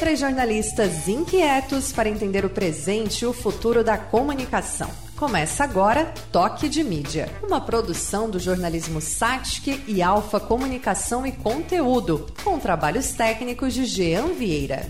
[0.00, 4.90] Três jornalistas inquietos para entender o presente e o futuro da comunicação.
[5.14, 12.26] Começa agora Toque de Mídia, uma produção do jornalismo Satic e Alfa Comunicação e Conteúdo,
[12.42, 14.88] com trabalhos técnicos de Jean Vieira.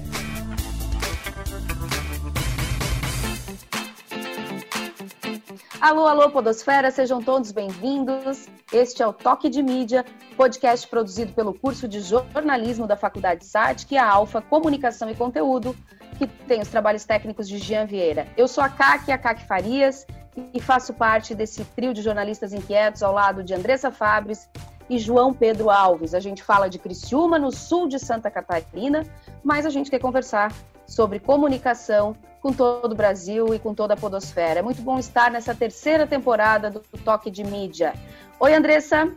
[5.81, 8.47] Alô, alô, Podosfera, sejam todos bem-vindos.
[8.71, 10.05] Este é o Toque de Mídia,
[10.37, 15.15] podcast produzido pelo curso de jornalismo da Faculdade SAT, que é a Alfa Comunicação e
[15.15, 15.75] Conteúdo,
[16.19, 18.29] que tem os trabalhos técnicos de Jean Vieira.
[18.37, 20.07] Eu sou a Kaki, a Kaki Farias,
[20.53, 24.51] e faço parte desse trio de jornalistas inquietos ao lado de Andressa Fabres
[24.91, 26.13] e João Pedro Alves.
[26.13, 29.03] A gente fala de Criciúma, no sul de Santa Catarina,
[29.43, 30.53] mas a gente quer conversar
[30.91, 34.59] sobre comunicação com todo o Brasil e com toda a podosfera.
[34.59, 37.95] É muito bom estar nessa terceira temporada do Toque de Mídia.
[38.41, 39.09] Oi, Andressa.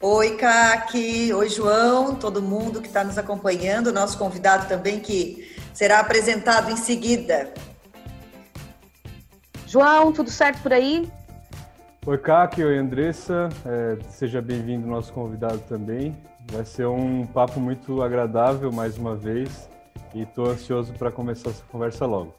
[0.00, 1.32] Oi, Kaki.
[1.32, 2.14] Oi, João.
[2.14, 3.92] Todo mundo que está nos acompanhando.
[3.92, 7.52] Nosso convidado também que será apresentado em seguida.
[9.66, 11.10] João, tudo certo por aí?
[12.06, 12.62] Oi, Kaki.
[12.62, 13.48] Oi, Andressa.
[13.66, 16.16] É, seja bem-vindo nosso convidado também.
[16.52, 19.69] Vai ser um papo muito agradável mais uma vez
[20.14, 22.34] e estou ansioso para começar essa conversa logo.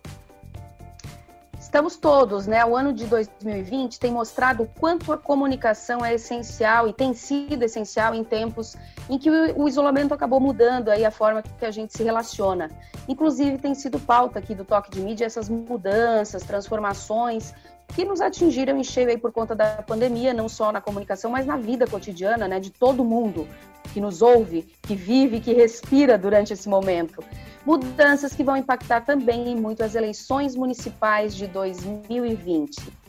[1.59, 2.65] Estamos todos, né?
[2.65, 7.63] O ano de 2020 tem mostrado o quanto a comunicação é essencial e tem sido
[7.63, 8.75] essencial em tempos
[9.09, 12.69] em que o isolamento acabou mudando aí a forma que a gente se relaciona.
[13.07, 17.53] Inclusive tem sido pauta aqui do Toque de Mídia essas mudanças, transformações
[17.95, 21.45] que nos atingiram em cheio aí por conta da pandemia, não só na comunicação, mas
[21.45, 23.47] na vida cotidiana, né, de todo mundo
[23.93, 27.23] que nos ouve, que vive, que respira durante esse momento.
[27.65, 33.01] Mudanças que vão impactar também muito as eleições municipais de 2020.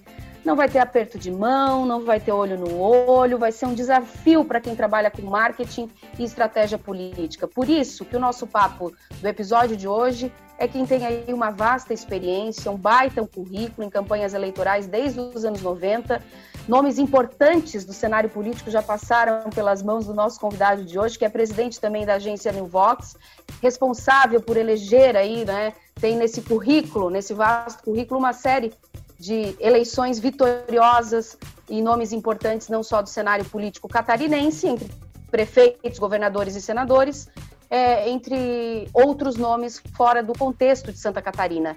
[0.45, 3.75] Não vai ter aperto de mão, não vai ter olho no olho, vai ser um
[3.75, 5.89] desafio para quem trabalha com marketing
[6.19, 7.47] e estratégia política.
[7.47, 11.51] Por isso que o nosso papo do episódio de hoje é quem tem aí uma
[11.51, 16.23] vasta experiência, um baita um currículo em campanhas eleitorais desde os anos 90.
[16.69, 21.25] Nomes importantes do cenário político já passaram pelas mãos do nosso convidado de hoje, que
[21.25, 23.17] é presidente também da agência New Vox,
[23.61, 28.73] responsável por eleger aí, né, tem nesse currículo, nesse vasto currículo, uma série
[29.19, 31.37] de eleições vitoriosas
[31.69, 34.89] e nomes importantes não só do cenário político catarinense, entre
[35.29, 37.29] prefeitos, governadores e senadores,
[37.73, 41.75] é, entre outros nomes fora do contexto de Santa Catarina.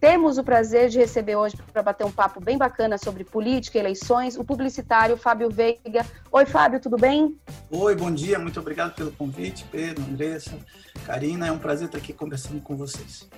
[0.00, 3.80] Temos o prazer de receber hoje para bater um papo bem bacana sobre política e
[3.80, 6.06] eleições o publicitário Fábio Veiga.
[6.32, 7.36] Oi, Fábio, tudo bem?
[7.70, 10.58] Oi, bom dia, muito obrigado pelo convite, Pedro, Andressa,
[11.04, 11.46] Karina.
[11.46, 13.28] É um prazer estar aqui conversando com vocês.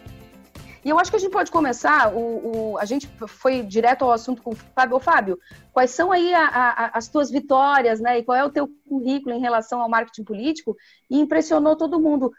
[0.86, 4.12] E eu acho que a gente pode começar, o, o, a gente foi direto ao
[4.12, 4.96] assunto com o Fábio.
[4.96, 5.40] Ô, Fábio,
[5.72, 8.20] quais são aí a, a, as tuas vitórias, né?
[8.20, 10.76] E qual é o teu currículo em relação ao marketing político?
[11.10, 12.32] E impressionou todo mundo.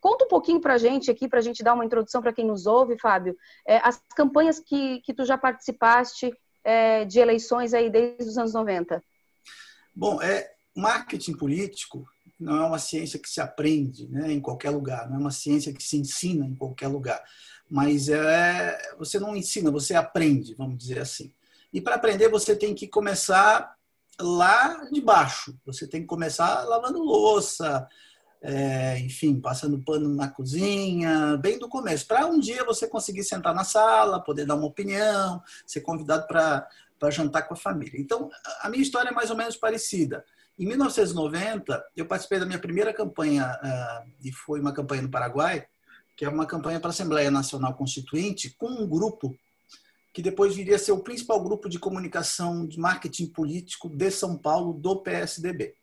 [0.00, 2.46] Conta um pouquinho para a gente aqui, para a gente dar uma introdução para quem
[2.46, 3.36] nos ouve, Fábio,
[3.66, 6.32] é, as campanhas que, que tu já participaste
[6.64, 9.04] é, de eleições aí desde os anos 90.
[9.94, 12.06] Bom, é, marketing político
[12.40, 15.74] não é uma ciência que se aprende né, em qualquer lugar, não é uma ciência
[15.74, 17.22] que se ensina em qualquer lugar
[17.72, 21.32] mas é, você não ensina, você aprende, vamos dizer assim.
[21.72, 23.74] E para aprender você tem que começar
[24.20, 25.58] lá de baixo.
[25.64, 27.88] Você tem que começar lavando louça,
[28.42, 33.54] é, enfim, passando pano na cozinha, bem do começo, para um dia você conseguir sentar
[33.54, 37.98] na sala, poder dar uma opinião, ser convidado para jantar com a família.
[37.98, 38.28] Então,
[38.60, 40.22] a minha história é mais ou menos parecida.
[40.58, 45.66] Em 1990, eu participei da minha primeira campanha, uh, e foi uma campanha no Paraguai,
[46.16, 49.34] que é uma campanha para a Assembleia Nacional Constituinte, com um grupo
[50.12, 54.36] que depois viria a ser o principal grupo de comunicação de marketing político de São
[54.36, 55.74] Paulo do PSDB.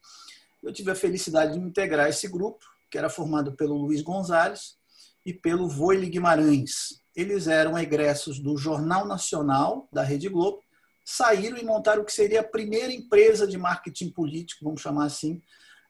[0.62, 4.78] Eu tive a felicidade de integrar esse grupo, que era formado pelo Luiz Gonzalez
[5.25, 7.01] e pelo Voile Guimarães.
[7.16, 10.62] Eles eram egressos do Jornal Nacional da Rede Globo,
[11.03, 15.42] saíram e montaram o que seria a primeira empresa de marketing político, vamos chamar assim,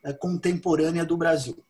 [0.03, 1.61] eh, contemporânea do Brasil.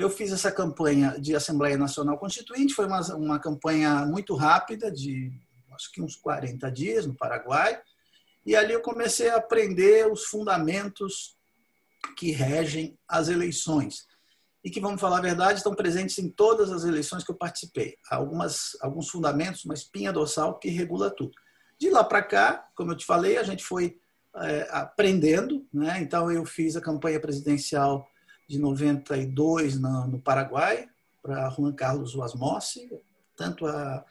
[0.00, 5.30] Eu fiz essa campanha de Assembleia Nacional Constituinte, foi uma, uma campanha muito rápida, de
[5.72, 7.78] acho que uns 40 dias no Paraguai,
[8.46, 11.36] e ali eu comecei a aprender os fundamentos
[12.16, 14.06] que regem as eleições
[14.64, 17.96] e que, vamos falar a verdade, estão presentes em todas as eleições que eu participei.
[18.10, 21.32] Algumas, alguns fundamentos, uma espinha dorsal que regula tudo.
[21.78, 23.98] De lá para cá, como eu te falei, a gente foi
[24.36, 25.66] é, aprendendo.
[25.70, 26.00] Né?
[26.00, 28.09] Então, eu fiz a campanha presidencial
[28.50, 30.88] de 92 no, no Paraguai,
[31.22, 32.90] para Juan Carlos Wasmossi,
[33.36, 34.04] tanto a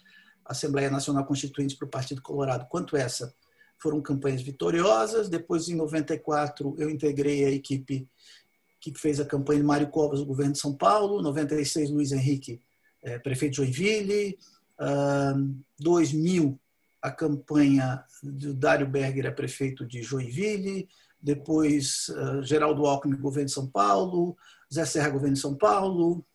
[0.46, 3.36] Assembleia Nacional Constituinte para o Partido Colorado quanto essa
[3.78, 5.28] foram campanhas vitoriosas.
[5.28, 8.08] Depois, em 94, eu integrei a equipe
[8.80, 11.20] que fez a campanha de Mário Covas, do governo de São Paulo.
[11.20, 12.62] Em 96, Luiz Henrique
[13.04, 14.38] é, prefeito de Joinville.
[14.80, 16.58] Uh, 2000,
[17.02, 20.88] a campanha do Dário Berger é prefeito de Joinville.
[21.22, 24.38] Depois, uh, Geraldo Alckmin, governo de São Paulo.
[24.74, 26.26] Zé Serra, governo de São Paulo.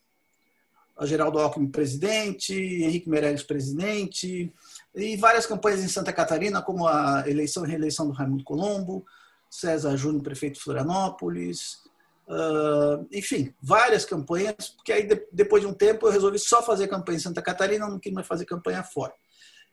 [1.02, 2.54] Geraldo Alckmin, presidente.
[2.54, 4.52] Henrique Meirelles, presidente.
[4.94, 9.04] E várias campanhas em Santa Catarina, como a eleição e reeleição do Raimundo Colombo.
[9.50, 11.78] César Júnior, prefeito de Florianópolis.
[12.26, 17.16] Uh, enfim, várias campanhas, porque aí depois de um tempo eu resolvi só fazer campanha
[17.16, 19.12] em Santa Catarina, não quis mais fazer campanha fora.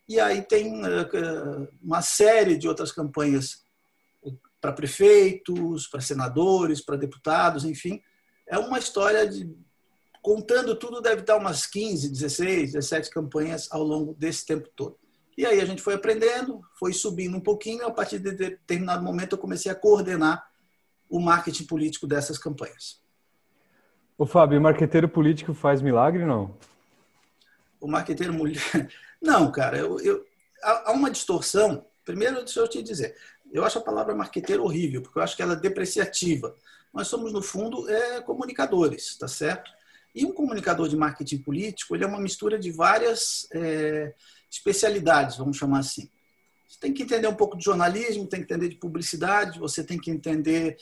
[0.08, 3.64] E aí tem uh, uma série de outras campanhas
[4.62, 8.02] para prefeitos, para senadores, para deputados, enfim.
[8.48, 9.52] É uma história de.
[10.22, 14.96] Contando tudo, deve dar umas 15, 16, 17 campanhas ao longo desse tempo todo.
[15.36, 19.04] E aí a gente foi aprendendo, foi subindo um pouquinho, e a partir de determinado
[19.04, 20.48] momento eu comecei a coordenar
[21.10, 23.02] o marketing político dessas campanhas.
[24.16, 26.56] O Fábio, o marqueteiro político faz milagre, não?
[27.80, 28.62] O marqueteiro mulher.
[29.20, 30.26] Não, cara, eu, eu,
[30.64, 31.86] há uma distorção.
[32.04, 33.16] Primeiro, deixa eu te dizer,
[33.52, 36.56] eu acho a palavra marqueteiro horrível, porque eu acho que ela é depreciativa.
[36.94, 39.72] Nós somos, no fundo, é, comunicadores, tá certo?
[40.14, 44.14] E um comunicador de marketing político, ele é uma mistura de várias é,
[44.50, 46.10] especialidades, vamos chamar assim.
[46.68, 49.98] Você tem que entender um pouco de jornalismo, tem que entender de publicidade, você tem
[49.98, 50.78] que entender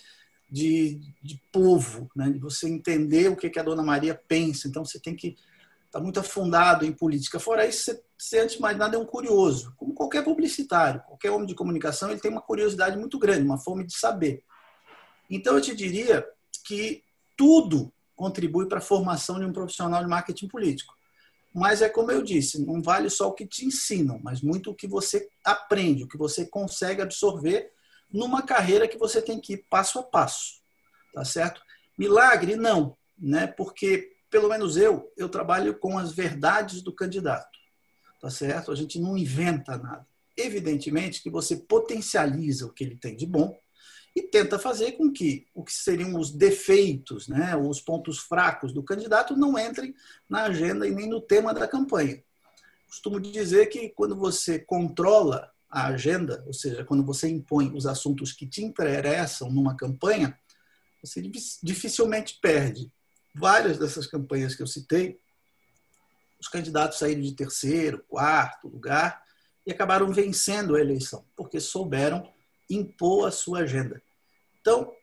[0.49, 2.33] de, de povo, né?
[2.39, 4.67] você entender o que, que a dona Maria pensa.
[4.67, 5.37] Então, você tem que
[5.89, 7.39] estar tá muito afundado em política.
[7.39, 9.73] Fora isso, você, você, antes de mais nada, é um curioso.
[9.75, 13.85] Como qualquer publicitário, qualquer homem de comunicação, ele tem uma curiosidade muito grande, uma fome
[13.85, 14.43] de saber.
[15.29, 16.25] Então, eu te diria
[16.63, 17.03] que
[17.35, 20.93] tudo contribui para a formação de um profissional de marketing político.
[21.53, 24.75] Mas é como eu disse, não vale só o que te ensinam, mas muito o
[24.75, 27.71] que você aprende, o que você consegue absorver
[28.11, 30.61] numa carreira que você tem que ir passo a passo,
[31.13, 31.61] tá certo?
[31.97, 33.47] Milagre não, né?
[33.47, 37.57] Porque pelo menos eu, eu trabalho com as verdades do candidato,
[38.21, 38.71] tá certo?
[38.71, 40.07] A gente não inventa nada.
[40.37, 43.57] Evidentemente que você potencializa o que ele tem de bom
[44.15, 48.83] e tenta fazer com que o que seriam os defeitos, né, os pontos fracos do
[48.83, 49.93] candidato não entrem
[50.27, 52.23] na agenda e nem no tema da campanha.
[52.87, 58.31] Costumo dizer que quando você controla a agenda, ou seja, quando você impõe os assuntos
[58.31, 60.37] que te interessam numa campanha,
[61.03, 61.21] você
[61.61, 62.91] dificilmente perde.
[63.35, 65.19] Várias dessas campanhas que eu citei,
[66.39, 69.23] os candidatos saíram de terceiro, quarto lugar
[69.65, 72.31] e acabaram vencendo a eleição, porque souberam
[72.69, 74.01] impor a sua agenda.
[74.61, 74.93] Então,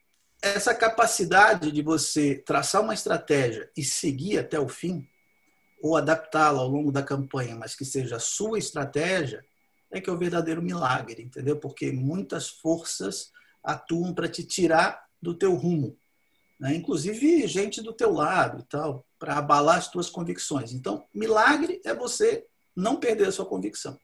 [0.40, 5.06] essa capacidade de você traçar uma estratégia e seguir até o fim,
[5.82, 9.44] ou adaptá-la ao longo da campanha, mas que seja a sua estratégia,
[9.90, 11.56] é que é o verdadeiro milagre, entendeu?
[11.58, 13.30] Porque muitas forças
[13.62, 15.96] atuam para te tirar do teu rumo,
[16.58, 16.74] né?
[16.74, 20.72] inclusive gente do teu lado e tal, para abalar as tuas convicções.
[20.72, 22.44] Então, milagre é você
[22.74, 23.98] não perder a sua convicção.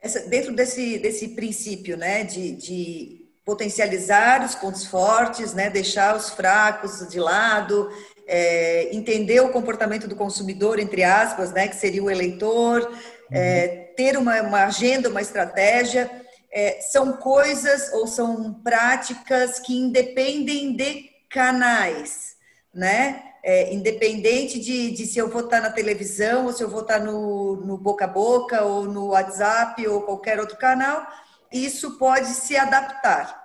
[0.00, 6.30] Essa, dentro desse, desse princípio, né, de, de potencializar os pontos fortes, né, deixar os
[6.30, 7.90] fracos de lado,
[8.26, 12.90] é, entender o comportamento do consumidor, entre aspas, né, que seria o eleitor,
[13.30, 16.10] é, ter uma, uma, agenda, uma estratégia,
[16.52, 22.36] é, são coisas ou são práticas que independem de canais,
[22.72, 23.24] né?
[23.42, 26.98] É, independente de, de, se eu vou estar na televisão ou se eu vou estar
[26.98, 31.04] no, no boca a boca ou no WhatsApp ou qualquer outro canal,
[31.52, 33.44] isso pode se adaptar.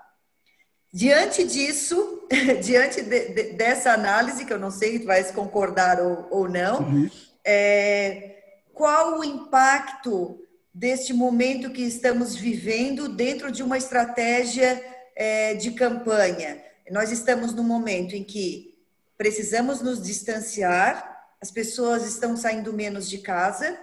[0.93, 2.27] Diante disso,
[2.63, 6.47] diante de, de, dessa análise, que eu não sei se vai se concordar ou, ou
[6.47, 7.09] não, uhum.
[7.43, 8.35] é,
[8.73, 10.39] qual o impacto
[10.73, 14.81] deste momento que estamos vivendo dentro de uma estratégia
[15.15, 16.68] é, de campanha.
[16.91, 18.77] Nós estamos num momento em que
[19.17, 23.77] precisamos nos distanciar, as pessoas estão saindo menos de casa,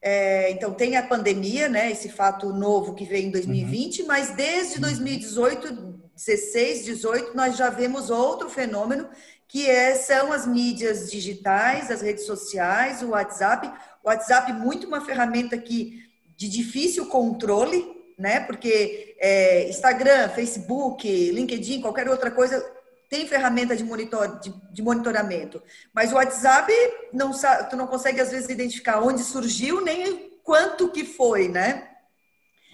[0.00, 4.08] é, então tem a pandemia, né, esse fato novo que veio em 2020, uhum.
[4.08, 9.08] mas desde 2018, 16, 18, nós já vemos outro fenômeno
[9.48, 13.68] que é, são as mídias digitais, as redes sociais, o WhatsApp.
[14.02, 16.04] O WhatsApp muito uma ferramenta que
[16.36, 18.40] de difícil controle, né?
[18.40, 22.64] Porque é, Instagram, Facebook, LinkedIn, qualquer outra coisa
[23.08, 25.62] tem ferramenta de, monitor, de, de, monitoramento.
[25.94, 26.72] Mas o WhatsApp
[27.12, 31.88] não sabe, tu não consegue às vezes identificar onde surgiu nem quanto que foi, né?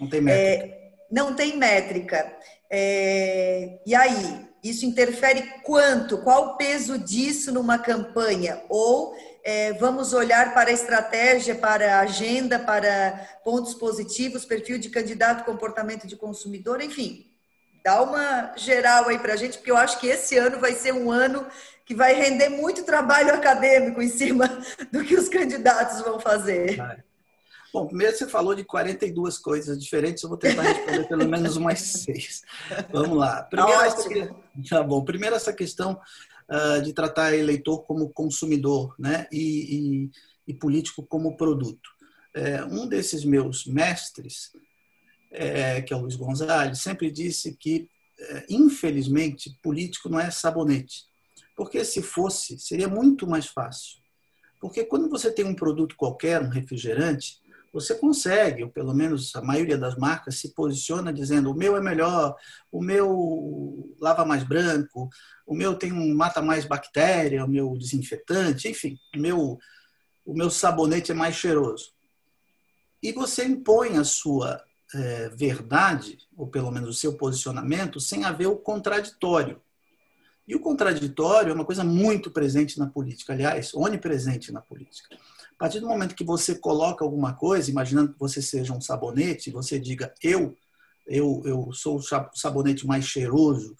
[0.00, 0.66] Não tem métrica.
[0.66, 2.36] É, não tem métrica.
[2.70, 6.18] É, e aí, isso interfere quanto?
[6.18, 8.62] Qual o peso disso numa campanha?
[8.68, 14.88] Ou é, vamos olhar para a estratégia, para a agenda, para pontos positivos, perfil de
[14.88, 17.26] candidato, comportamento de consumidor, enfim.
[17.84, 20.92] dá uma geral aí para a gente, porque eu acho que esse ano vai ser
[20.92, 21.44] um ano
[21.84, 24.46] que vai render muito trabalho acadêmico em cima
[24.92, 26.78] do que os candidatos vão fazer.
[27.72, 31.80] Bom, primeiro você falou de 42 coisas diferentes, eu vou tentar responder pelo menos umas
[32.04, 32.42] seis.
[32.92, 33.42] Vamos lá.
[33.44, 34.36] Primeiro, tá essa,
[34.68, 35.02] tá bom.
[35.02, 35.98] Primeiro, essa questão
[36.52, 39.26] uh, de tratar eleitor como consumidor né?
[39.32, 40.10] e, e,
[40.48, 41.90] e político como produto.
[42.34, 44.52] É, um desses meus mestres,
[45.30, 51.04] é, que é o Luiz Gonzalez, sempre disse que, é, infelizmente, político não é sabonete.
[51.54, 54.00] Porque se fosse, seria muito mais fácil.
[54.60, 57.41] Porque quando você tem um produto qualquer, um refrigerante,
[57.72, 61.80] você consegue, ou pelo menos a maioria das marcas se posiciona dizendo o meu é
[61.80, 62.36] melhor,
[62.70, 65.08] o meu lava mais branco,
[65.46, 69.58] o meu tem um mata mais bactéria, o meu desinfetante, enfim, o meu
[70.24, 71.92] o meu sabonete é mais cheiroso.
[73.02, 74.62] E você impõe a sua
[74.94, 79.60] é, verdade, ou pelo menos o seu posicionamento, sem haver o contraditório.
[80.46, 85.16] E o contraditório é uma coisa muito presente na política, aliás, onipresente na política.
[85.62, 89.78] Partir do momento que você coloca alguma coisa, imaginando que você seja um sabonete, você
[89.78, 90.56] diga eu,
[91.06, 93.76] eu, eu sou o sabonete mais cheiroso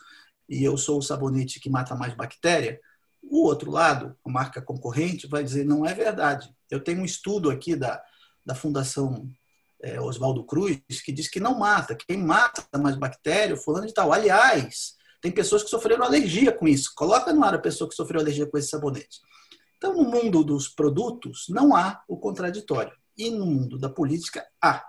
[0.48, 2.80] e eu sou o sabonete que mata mais bactéria,
[3.20, 6.54] o outro lado, a marca concorrente, vai dizer não é verdade.
[6.70, 8.00] Eu tenho um estudo aqui da,
[8.46, 9.28] da Fundação
[9.82, 11.96] é, Oswaldo Cruz que diz que não mata.
[11.96, 14.12] Quem mata mais bactéria, fulano de tal.
[14.12, 16.92] Aliás, tem pessoas que sofreram alergia com isso.
[16.94, 19.20] Coloca no ar a pessoa que sofreu alergia com esse sabonete.
[19.82, 22.92] Então, no mundo dos produtos, não há o contraditório.
[23.18, 24.86] E no mundo da política, há.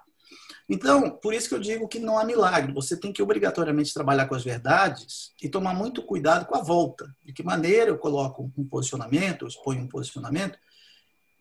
[0.69, 2.71] Então, por isso que eu digo que não há milagre.
[2.73, 7.11] Você tem que obrigatoriamente trabalhar com as verdades e tomar muito cuidado com a volta.
[7.25, 10.59] De que maneira eu coloco um posicionamento, eu exponho um posicionamento,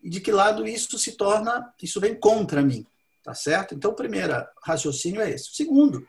[0.01, 2.87] e de que lado isso se torna, isso vem contra mim.
[3.23, 3.75] Tá certo?
[3.75, 4.33] Então, o primeiro
[4.63, 5.51] raciocínio é esse.
[5.51, 6.03] O segundo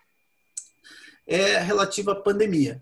[1.27, 2.81] é relativo à pandemia.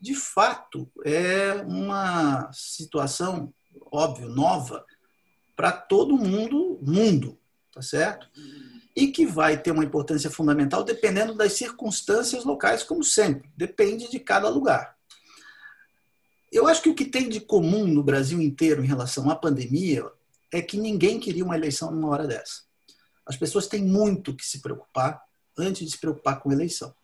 [0.00, 3.52] De fato, é uma situação,
[3.96, 4.84] óbvio, nova
[5.54, 7.38] para todo mundo, mundo,
[7.72, 8.28] tá certo?
[8.94, 13.50] E que vai ter uma importância fundamental dependendo das circunstâncias locais, como sempre.
[13.56, 14.96] Depende de cada lugar.
[16.52, 20.04] Eu acho que o que tem de comum no Brasil inteiro em relação à pandemia
[20.52, 22.62] é que ninguém queria uma eleição numa hora dessa.
[23.26, 25.22] As pessoas têm muito que se preocupar
[25.58, 26.94] antes de se preocupar com eleição.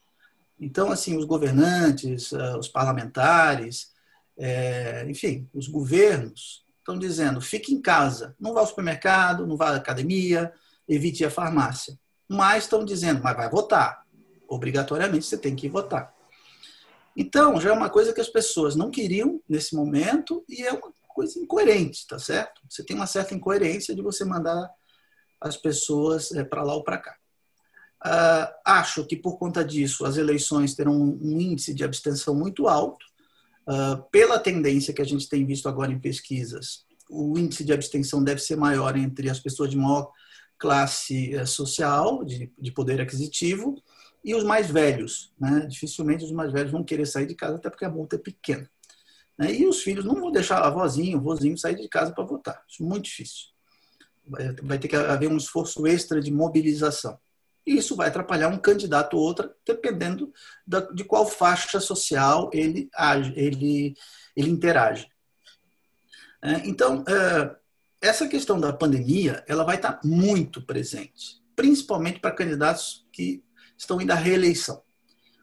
[0.61, 3.91] Então, assim, os governantes, eh, os parlamentares,
[4.37, 9.71] é, enfim, os governos estão dizendo: fique em casa, não vá ao supermercado, não vá
[9.71, 10.53] à academia,
[10.87, 11.99] evite a farmácia.
[12.29, 14.05] Mas estão dizendo: mas vai votar.
[14.49, 16.13] Obrigatoriamente você tem que votar.
[17.17, 20.93] Então, já é uma coisa que as pessoas não queriam nesse momento e é uma
[21.09, 22.61] coisa incoerente, tá certo?
[22.69, 24.71] Você tem uma certa incoerência de você mandar
[25.41, 27.17] as pessoas é, para lá ou para cá.
[28.05, 33.07] Uh, acho que por conta disso as eleições terão um índice de abstenção muito alto,
[33.69, 36.85] uh, pela tendência que a gente tem visto agora em pesquisas.
[37.11, 40.11] O índice de abstenção deve ser maior entre as pessoas de maior
[40.59, 43.75] classe uh, social, de, de, poder aquisitivo,
[44.25, 45.33] e os mais velhos.
[45.39, 45.67] Né?
[45.69, 48.69] Dificilmente os mais velhos vão querer sair de casa, até porque a multa é pequena.
[49.37, 49.53] Né?
[49.55, 52.63] E os filhos não vão deixar a vozinha, o vozinho sair de casa para votar.
[52.69, 53.53] Isso é muito difícil.
[54.63, 57.19] Vai ter que haver um esforço extra de mobilização.
[57.67, 60.33] E isso vai atrapalhar um candidato ou outro, dependendo
[60.95, 63.95] de qual faixa social ele, age, ele,
[64.37, 65.09] ele interage.
[66.43, 67.57] É, então, é,
[68.01, 73.45] essa questão da pandemia ela vai estar muito presente, principalmente para candidatos que
[73.79, 74.83] estão indo à reeleição.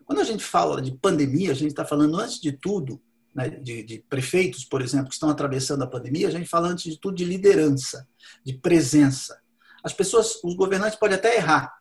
[0.05, 3.01] Quando a gente fala de pandemia, a gente está falando, antes de tudo,
[3.33, 6.91] né, de, de, prefeitos, por exemplo, que estão atravessando a pandemia, a gente fala, antes
[6.91, 8.07] de tudo, de liderança,
[8.43, 9.39] de presença.
[9.83, 11.78] As pessoas, os governantes podem até errar,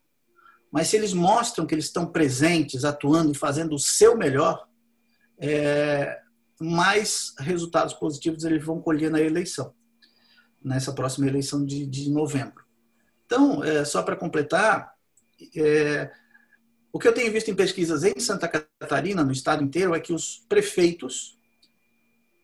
[0.71, 4.67] mas se eles mostram que eles estão presentes, atuando e fazendo o seu melhor,
[5.39, 6.21] é,
[6.61, 9.73] mais resultados positivos eles vão colher na eleição,
[10.63, 12.65] nessa próxima eleição de, de novembro.
[13.25, 14.93] Então, é, só para completar,
[15.57, 16.11] é,
[16.93, 20.13] o que eu tenho visto em pesquisas em Santa Catarina, no estado inteiro, é que
[20.13, 21.39] os prefeitos,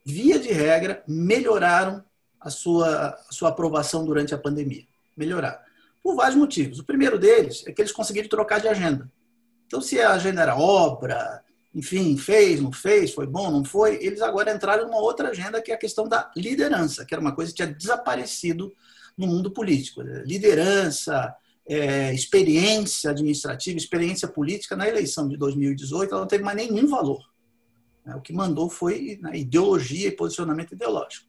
[0.04, 2.04] via de regra, melhoraram
[2.40, 4.86] a sua, a sua aprovação durante a pandemia.
[5.16, 5.58] Melhoraram
[6.04, 6.78] por vários motivos.
[6.78, 9.10] O primeiro deles é que eles conseguiram trocar de agenda.
[9.66, 11.42] Então, se a agenda era obra,
[11.74, 15.72] enfim, fez, não fez, foi bom, não foi, eles agora entraram numa outra agenda que
[15.72, 18.70] é a questão da liderança, que era uma coisa que tinha desaparecido
[19.16, 20.02] no mundo político.
[20.02, 21.34] Liderança,
[21.66, 27.24] é, experiência administrativa, experiência política na eleição de 2018, ela não teve mais nenhum valor.
[28.14, 31.26] O que mandou foi né, ideologia e posicionamento ideológico.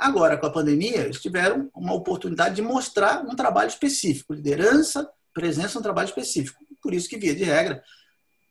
[0.00, 5.78] Agora, com a pandemia, eles tiveram uma oportunidade de mostrar um trabalho específico, liderança, presença,
[5.78, 6.58] um trabalho específico.
[6.82, 7.82] Por isso que, via de regra,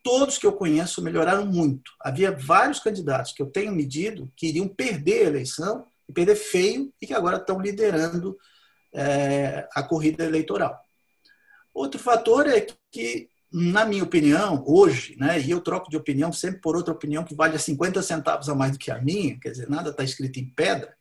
[0.04, 1.92] todos que eu conheço melhoraram muito.
[2.02, 6.94] Havia vários candidatos que eu tenho medido que iriam perder a eleição, e perder feio,
[7.02, 8.38] e que agora estão liderando
[8.94, 10.80] é, a corrida eleitoral.
[11.74, 16.62] Outro fator é que, na minha opinião, hoje, né, e eu troco de opinião sempre
[16.62, 19.68] por outra opinião que vale 50 centavos a mais do que a minha, quer dizer,
[19.68, 20.99] nada está escrito em pedra,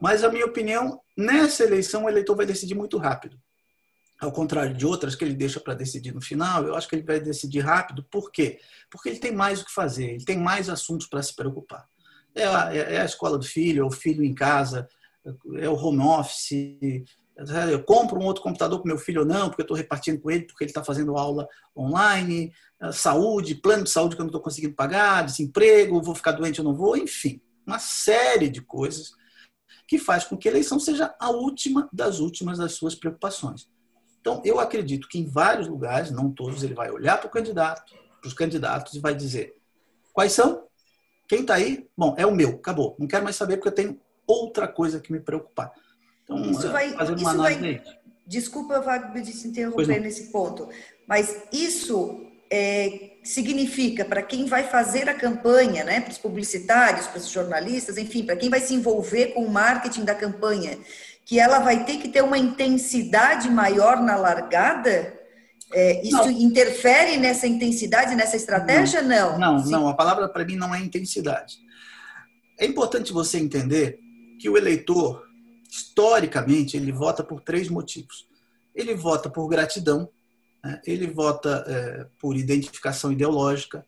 [0.00, 3.38] mas a minha opinião, nessa eleição, o eleitor vai decidir muito rápido.
[4.20, 7.04] Ao contrário de outras que ele deixa para decidir no final, eu acho que ele
[7.04, 8.04] vai decidir rápido.
[8.10, 8.58] Por quê?
[8.90, 11.86] Porque ele tem mais o que fazer, ele tem mais assuntos para se preocupar.
[12.34, 14.88] É a, é a escola do filho, é o filho em casa,
[15.58, 16.52] é o home office,
[17.70, 20.30] eu compro um outro computador para meu filho ou não, porque eu estou repartindo com
[20.30, 22.50] ele, porque ele está fazendo aula online,
[22.92, 26.66] saúde, plano de saúde que eu não estou conseguindo pagar, desemprego, vou ficar doente ou
[26.66, 29.12] não vou, enfim, uma série de coisas
[29.86, 33.68] que faz com que a eleição seja a última das últimas das suas preocupações.
[34.20, 37.94] Então, eu acredito que em vários lugares, não todos, ele vai olhar para o candidato,
[38.20, 39.56] para os candidatos e vai dizer
[40.12, 40.64] quais são,
[41.28, 42.96] quem está aí, bom, é o meu, acabou.
[42.98, 45.72] Não quero mais saber porque eu tenho outra coisa que me preocupar.
[46.24, 47.82] Então, isso vai, fazer uma isso vai,
[48.26, 50.68] Desculpa, Wagner, de se interromper nesse ponto,
[51.06, 57.18] mas isso é, significa para quem vai fazer a campanha, né, para os publicitários, para
[57.18, 60.78] os jornalistas, enfim, para quem vai se envolver com o marketing da campanha,
[61.24, 65.12] que ela vai ter que ter uma intensidade maior na largada?
[65.72, 66.30] É, isso não.
[66.30, 69.02] interfere nessa intensidade, nessa estratégia?
[69.02, 69.88] Não, não, não, não.
[69.88, 71.56] a palavra para mim não é intensidade.
[72.58, 73.98] É importante você entender
[74.40, 75.24] que o eleitor,
[75.68, 78.28] historicamente, ele vota por três motivos.
[78.72, 80.08] Ele vota por gratidão,
[80.66, 80.82] né?
[80.84, 83.86] ele vota é, por identificação ideológica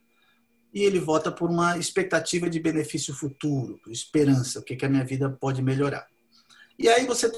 [0.73, 4.89] e ele vota por uma expectativa de benefício futuro, por esperança, o que, que a
[4.89, 6.07] minha vida pode melhorar.
[6.79, 7.29] E aí você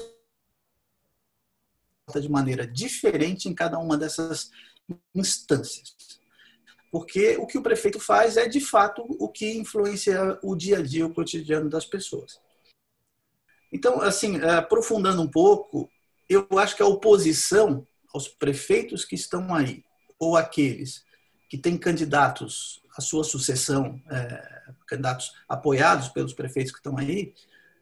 [2.19, 4.51] de maneira diferente em cada uma dessas
[5.15, 5.95] instâncias.
[6.91, 10.83] Porque o que o prefeito faz é, de fato, o que influencia o dia a
[10.83, 12.39] dia, o cotidiano das pessoas.
[13.71, 15.89] Então, assim, aprofundando um pouco,
[16.27, 19.83] eu acho que a oposição aos prefeitos que estão aí,
[20.19, 21.03] ou aqueles
[21.49, 27.33] que têm candidatos à sua sucessão, é, candidatos apoiados pelos prefeitos que estão aí,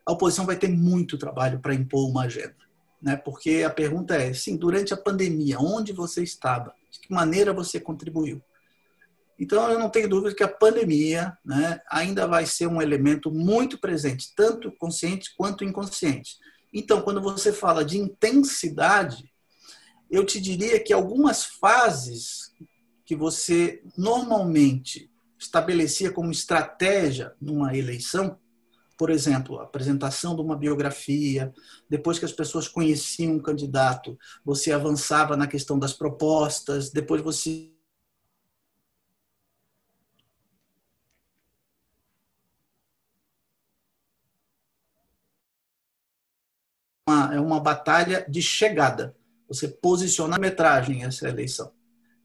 [0.06, 2.56] a oposição vai ter muito trabalho para impor uma agenda.
[3.02, 3.15] Né?
[3.15, 6.74] Porque a pergunta é, sim, durante a pandemia, onde você estava?
[6.89, 8.42] De que maneira você contribuiu?
[9.39, 13.78] Então, eu não tenho dúvida que a pandemia né, ainda vai ser um elemento muito
[13.78, 16.38] presente, tanto consciente quanto inconsciente.
[16.74, 19.32] Então, quando você fala de intensidade,
[20.10, 22.52] eu te diria que algumas fases
[23.06, 28.38] que você normalmente estabelecia como estratégia numa eleição,
[28.98, 31.54] por exemplo, a apresentação de uma biografia,
[31.89, 37.72] depois que as pessoas conheciam um candidato, você avançava na questão das propostas, depois você
[47.32, 49.15] é uma batalha de chegada.
[49.49, 51.71] Você posiciona a metragem essa eleição.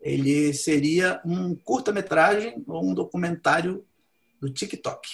[0.00, 3.84] Ele seria um curta-metragem ou um documentário
[4.38, 5.08] do TikTok.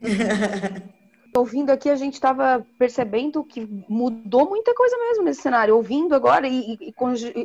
[1.34, 5.76] Ouvindo aqui, a gente estava percebendo que mudou muita coisa mesmo nesse cenário.
[5.76, 6.94] Ouvindo agora e, e,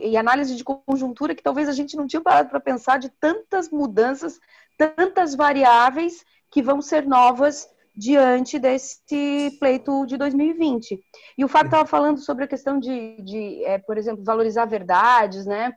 [0.10, 3.70] e análise de conjuntura que talvez a gente não tinha parado para pensar de tantas
[3.70, 4.40] mudanças,
[4.78, 11.00] tantas variáveis que vão ser novas diante desse pleito de 2020.
[11.38, 15.46] E o Fábio estava falando sobre a questão de, de é, por exemplo, valorizar verdades,
[15.46, 15.74] né?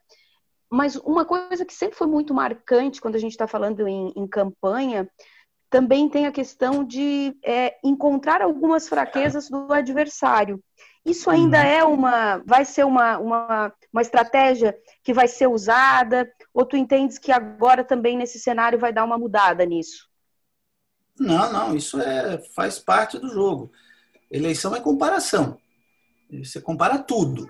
[0.70, 4.26] Mas uma coisa que sempre foi muito marcante quando a gente está falando em, em
[4.26, 5.09] campanha
[5.68, 10.62] também tem a questão de é, encontrar algumas fraquezas do adversário.
[11.05, 11.64] Isso ainda uhum.
[11.64, 17.18] é uma, vai ser uma, uma, uma estratégia que vai ser usada, ou tu entendes
[17.18, 20.09] que agora também nesse cenário vai dar uma mudada nisso?
[21.18, 23.72] Não, não, isso é, faz parte do jogo.
[24.31, 25.59] Eleição é comparação.
[26.31, 27.48] Você compara tudo.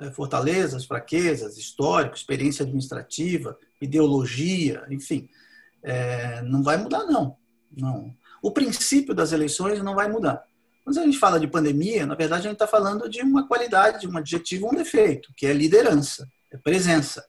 [0.00, 5.28] É, fortalezas, fraquezas, histórico, experiência administrativa, ideologia, enfim.
[5.82, 7.36] É, não vai mudar, não.
[7.76, 8.14] não.
[8.42, 10.42] O princípio das eleições não vai mudar.
[10.84, 14.08] Quando a gente fala de pandemia, na verdade a gente está falando de uma qualidade,
[14.08, 17.24] um adjetivo, um defeito, que é liderança, é presença.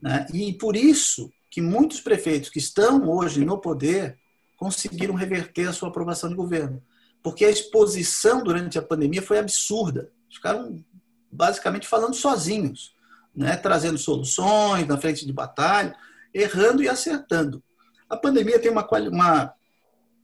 [0.00, 0.26] Né?
[0.32, 4.18] E por isso que muitos prefeitos que estão hoje no poder
[4.62, 6.80] conseguiram reverter a sua aprovação de governo.
[7.20, 10.12] Porque a exposição durante a pandemia foi absurda.
[10.32, 10.84] Ficaram
[11.32, 12.94] basicamente falando sozinhos,
[13.34, 13.56] né?
[13.56, 15.96] trazendo soluções na frente de batalha,
[16.32, 17.60] errando e acertando.
[18.08, 19.52] A pandemia tem uma, uma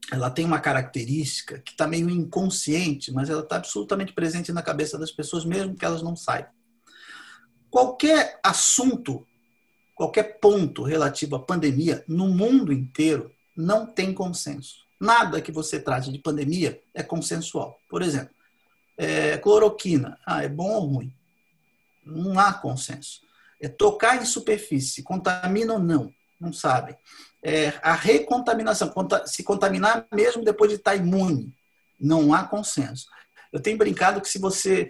[0.09, 4.97] ela tem uma característica que está meio inconsciente, mas ela está absolutamente presente na cabeça
[4.97, 6.51] das pessoas, mesmo que elas não saibam.
[7.69, 9.27] Qualquer assunto,
[9.93, 14.85] qualquer ponto relativo à pandemia no mundo inteiro não tem consenso.
[14.97, 17.77] Nada que você trate de pandemia é consensual.
[17.89, 18.33] Por exemplo,
[18.97, 21.13] é, cloroquina, ah, é bom ou ruim?
[22.05, 23.19] Não há consenso.
[23.61, 26.13] É tocar em superfície, contamina ou não?
[26.39, 26.95] Não sabem.
[27.43, 28.93] É, a recontaminação,
[29.25, 31.53] se contaminar mesmo depois de estar imune,
[31.99, 33.07] não há consenso.
[33.51, 34.89] Eu tenho brincado que se você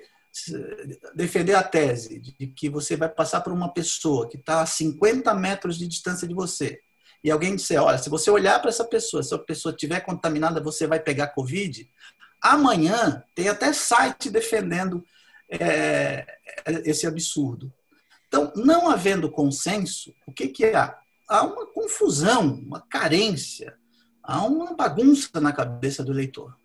[1.15, 5.33] defender a tese de que você vai passar por uma pessoa que está a 50
[5.33, 6.79] metros de distância de você
[7.23, 10.61] e alguém disser, olha, se você olhar para essa pessoa, se a pessoa estiver contaminada,
[10.61, 11.89] você vai pegar Covid,
[12.41, 15.03] amanhã tem até site defendendo
[15.49, 16.25] é,
[16.85, 17.71] esse absurdo.
[18.27, 20.97] Então, não havendo consenso, o que, que há?
[21.27, 23.75] Há uma confusão, uma carência,
[24.23, 26.55] há uma bagunça na cabeça do eleitor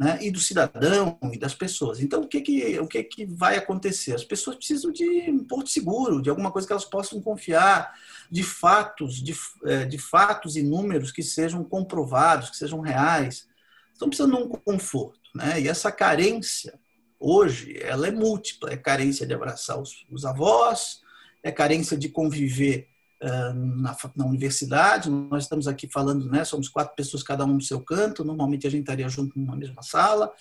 [0.00, 2.00] né, e do cidadão e das pessoas.
[2.00, 4.14] Então, o que, que, o que, que vai acontecer?
[4.14, 7.92] As pessoas precisam de um porto seguro, de alguma coisa que elas possam confiar,
[8.30, 9.36] de fatos, de,
[9.66, 13.46] é, de fatos e números que sejam comprovados, que sejam reais.
[13.92, 15.20] Estão precisando de um conforto.
[15.34, 15.60] Né?
[15.60, 16.80] E essa carência,
[17.18, 18.72] hoje, ela é múltipla.
[18.72, 21.02] É carência de abraçar os, os avós,
[21.42, 22.88] é carência de conviver
[23.22, 25.10] na, na, universidade.
[25.10, 28.24] Nós estamos aqui falando, né, somos quatro pessoas, cada um no seu canto.
[28.24, 30.32] Normalmente a gente estaria junto numa mesma sala,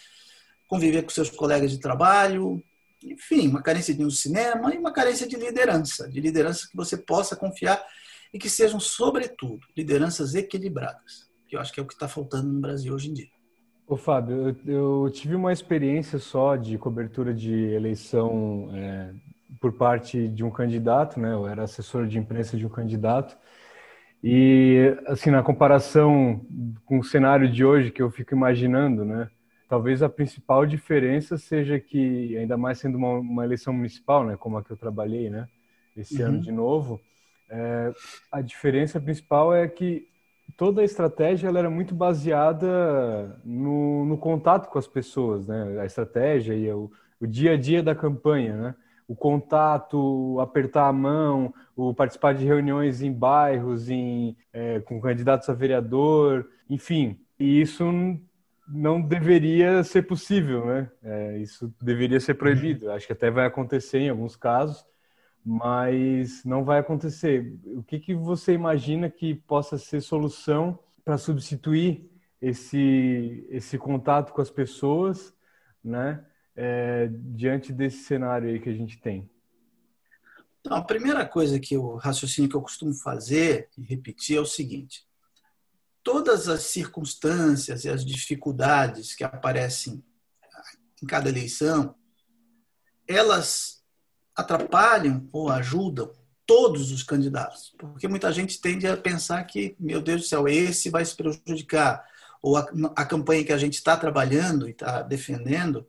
[0.68, 2.64] conviver com seus colegas de trabalho,
[3.04, 6.98] enfim, uma carência de um cinema e uma carência de liderança, de liderança que você
[6.98, 7.84] possa confiar
[8.34, 12.48] e que sejam, sobretudo, lideranças equilibradas, que eu acho que é o que está faltando
[12.48, 13.30] no Brasil hoje em dia.
[13.88, 19.14] Ô, Fábio, eu, eu tive uma experiência só de cobertura de eleição é,
[19.60, 21.34] por parte de um candidato, né?
[21.34, 23.38] Eu era assessor de imprensa de um candidato.
[24.24, 26.46] E, assim, na comparação
[26.86, 29.30] com o cenário de hoje que eu fico imaginando, né?
[29.68, 34.36] Talvez a principal diferença seja que, ainda mais sendo uma, uma eleição municipal, né?
[34.38, 35.48] Como a que eu trabalhei, né?
[35.96, 36.30] Esse uhum.
[36.30, 37.00] ano de novo,
[37.50, 37.92] é,
[38.32, 40.08] a diferença principal é que
[40.58, 45.80] toda a estratégia ela era muito baseada no, no contato com as pessoas, né?
[45.80, 48.76] A estratégia e o, o dia a dia da campanha, né?
[49.10, 55.50] O contato, apertar a mão, o participar de reuniões em bairros, em, é, com candidatos
[55.50, 57.20] a vereador, enfim.
[57.40, 57.84] E isso
[58.68, 60.92] não deveria ser possível, né?
[61.02, 62.92] É, isso deveria ser proibido.
[62.92, 64.86] Acho que até vai acontecer em alguns casos,
[65.44, 67.58] mas não vai acontecer.
[67.66, 72.08] O que, que você imagina que possa ser solução para substituir
[72.40, 75.36] esse, esse contato com as pessoas,
[75.84, 76.24] né?
[76.62, 79.30] É, diante desse cenário aí que a gente tem?
[80.60, 84.46] Então, a primeira coisa que o raciocínio que eu costumo fazer e repetir é o
[84.46, 85.08] seguinte:
[86.04, 90.04] todas as circunstâncias e as dificuldades que aparecem
[91.02, 91.96] em cada eleição,
[93.08, 93.82] elas
[94.36, 96.12] atrapalham ou ajudam
[96.46, 100.90] todos os candidatos, porque muita gente tende a pensar que, meu Deus do céu, esse
[100.90, 102.04] vai se prejudicar,
[102.42, 105.88] ou a, a campanha que a gente está trabalhando e está defendendo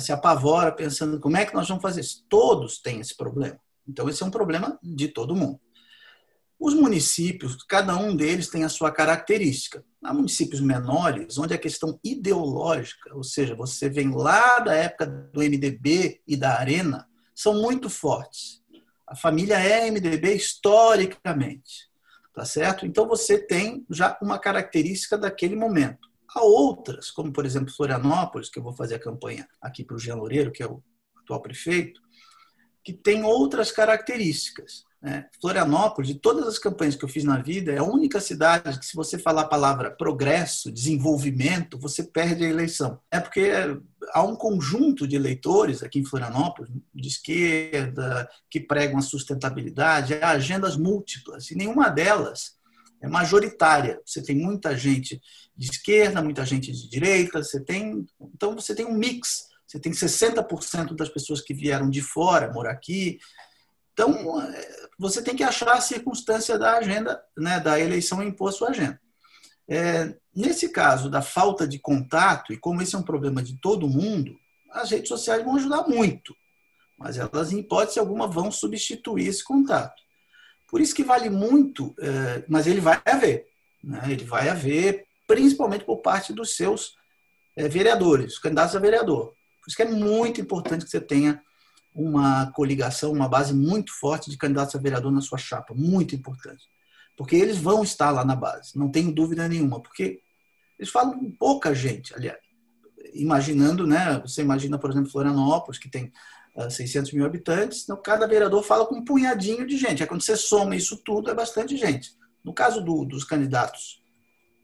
[0.00, 2.24] se apavora pensando como é que nós vamos fazer isso.
[2.28, 3.58] Todos têm esse problema.
[3.88, 5.60] Então, esse é um problema de todo mundo.
[6.58, 9.84] Os municípios, cada um deles tem a sua característica.
[10.02, 15.40] Há municípios menores, onde a questão ideológica, ou seja, você vem lá da época do
[15.40, 18.62] MDB e da Arena, são muito fortes.
[19.06, 21.90] A família é MDB historicamente,
[22.34, 22.86] tá certo?
[22.86, 26.08] Então você tem já uma característica daquele momento.
[26.36, 29.98] Há outras, como por exemplo Florianópolis, que eu vou fazer a campanha aqui para o
[29.98, 30.82] Jean Loureiro, que é o
[31.22, 31.98] atual prefeito,
[32.84, 34.84] que tem outras características.
[35.00, 35.26] Né?
[35.40, 38.84] Florianópolis, de todas as campanhas que eu fiz na vida, é a única cidade que,
[38.84, 43.00] se você falar a palavra progresso, desenvolvimento, você perde a eleição.
[43.10, 43.50] É porque
[44.12, 50.32] há um conjunto de eleitores aqui em Florianópolis, de esquerda, que pregam a sustentabilidade, há
[50.32, 52.55] agendas múltiplas, e nenhuma delas
[53.06, 54.00] é majoritária.
[54.04, 55.20] Você tem muita gente
[55.56, 59.46] de esquerda, muita gente de direita, você tem, então você tem um mix.
[59.66, 63.18] Você tem 60% das pessoas que vieram de fora morar aqui.
[63.92, 68.68] Então, é, você tem que achar a circunstância da agenda, né, da eleição impor sua
[68.68, 69.00] agenda.
[69.68, 73.88] É, nesse caso da falta de contato, e como esse é um problema de todo
[73.88, 74.36] mundo,
[74.70, 76.34] as redes sociais vão ajudar muito,
[76.98, 80.05] mas elas, em hipótese alguma, vão substituir esse contato.
[80.68, 83.46] Por isso que vale muito, é, mas ele vai haver.
[83.82, 84.02] Né?
[84.08, 86.96] Ele vai haver, principalmente por parte dos seus
[87.54, 89.32] é, vereadores, candidatos a vereador.
[89.60, 91.42] Por isso que é muito importante que você tenha
[91.94, 95.72] uma coligação, uma base muito forte de candidatos a vereador na sua chapa.
[95.74, 96.68] Muito importante.
[97.16, 99.80] Porque eles vão estar lá na base, não tenho dúvida nenhuma.
[99.80, 100.20] Porque
[100.78, 102.38] eles falam com pouca gente, aliás.
[103.14, 104.18] Imaginando, né?
[104.20, 106.12] Você imagina, por exemplo, Florianópolis, que tem
[106.70, 110.02] 600 mil habitantes, então cada vereador fala com um punhadinho de gente.
[110.02, 112.16] É quando você soma isso tudo, é bastante gente.
[112.42, 114.00] No caso do, dos candidatos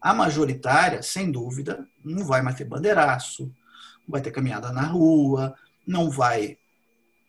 [0.03, 5.55] a majoritária, sem dúvida, não vai mais ter bandeiraço, não vai ter caminhada na rua,
[5.87, 6.57] não vai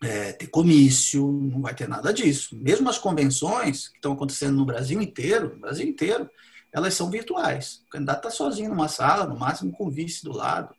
[0.03, 2.53] é, ter comício, não vai ter nada disso.
[2.57, 6.29] Mesmo as convenções que estão acontecendo no Brasil inteiro, no Brasil inteiro,
[6.69, 7.81] elas são virtuais.
[7.87, 10.75] O candidato está sozinho numa sala, no máximo com o vice do lado,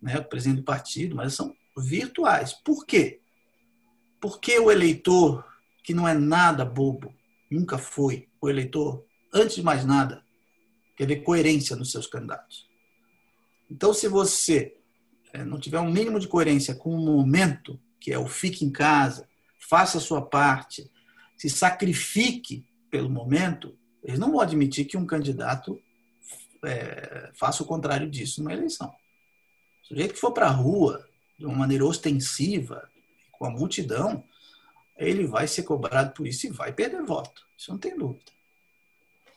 [0.00, 2.52] né, o presidente do partido, mas são virtuais.
[2.52, 3.20] Por quê?
[4.20, 5.44] Porque o eleitor,
[5.82, 7.14] que não é nada bobo,
[7.50, 10.24] nunca foi, o eleitor, antes de mais nada,
[10.96, 12.68] quer ver coerência nos seus candidatos.
[13.70, 14.76] Então, se você
[15.32, 18.70] é, não tiver um mínimo de coerência com o momento, que é o fique em
[18.70, 20.90] casa, faça a sua parte,
[21.36, 25.80] se sacrifique pelo momento, eles não vão admitir que um candidato
[26.64, 28.88] é, faça o contrário disso numa eleição.
[29.82, 31.05] O sujeito que for para a rua
[31.38, 32.88] de uma maneira ostensiva,
[33.32, 34.24] com a multidão,
[34.96, 37.46] ele vai ser cobrado por isso e vai perder voto.
[37.56, 38.32] Isso não tem dúvida.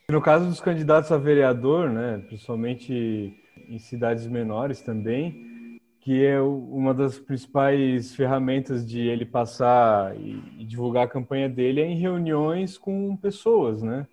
[0.10, 6.94] No caso dos candidatos a vereador, né, principalmente em cidades menores também, que é uma
[6.94, 13.16] das principais ferramentas de ele passar e divulgar a campanha dele é em reuniões com
[13.18, 14.08] pessoas, né?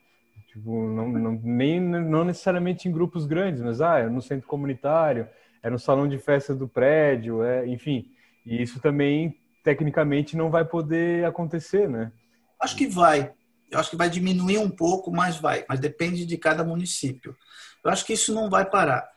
[0.48, 5.28] Tipo, não, não, nem, não necessariamente em grupos grandes, mas ah, é no centro comunitário,
[5.62, 8.10] é no salão de festa do prédio, é, enfim.
[8.44, 12.12] E isso também, tecnicamente, não vai poder acontecer, né?
[12.60, 13.32] Acho que vai
[13.70, 15.64] eu acho que vai diminuir um pouco, mas vai.
[15.68, 17.36] Mas depende de cada município.
[17.84, 19.08] Eu acho que isso não vai parar.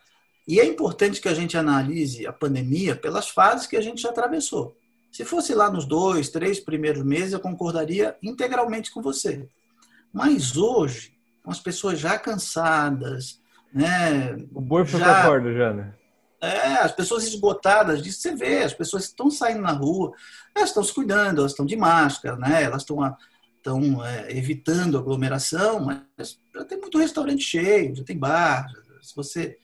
[0.46, 4.10] E é importante que a gente analise a pandemia pelas fases que a gente já
[4.10, 4.76] atravessou.
[5.12, 9.48] Se fosse lá nos dois, três primeiros meses, eu concordaria integralmente com você.
[10.12, 13.40] Mas hoje, com as pessoas já cansadas,
[13.72, 14.36] né?
[14.52, 15.94] O boi foi já, corda já, né?
[16.40, 20.12] É, as pessoas esgotadas disso, você vê, as pessoas estão saindo na rua,
[20.54, 22.62] elas estão se cuidando, elas estão de máscara, né?
[22.62, 23.14] Elas estão
[23.60, 28.66] estão é, evitando aglomeração, mas já tem muito restaurante cheio, já tem bar,
[29.02, 29.58] se você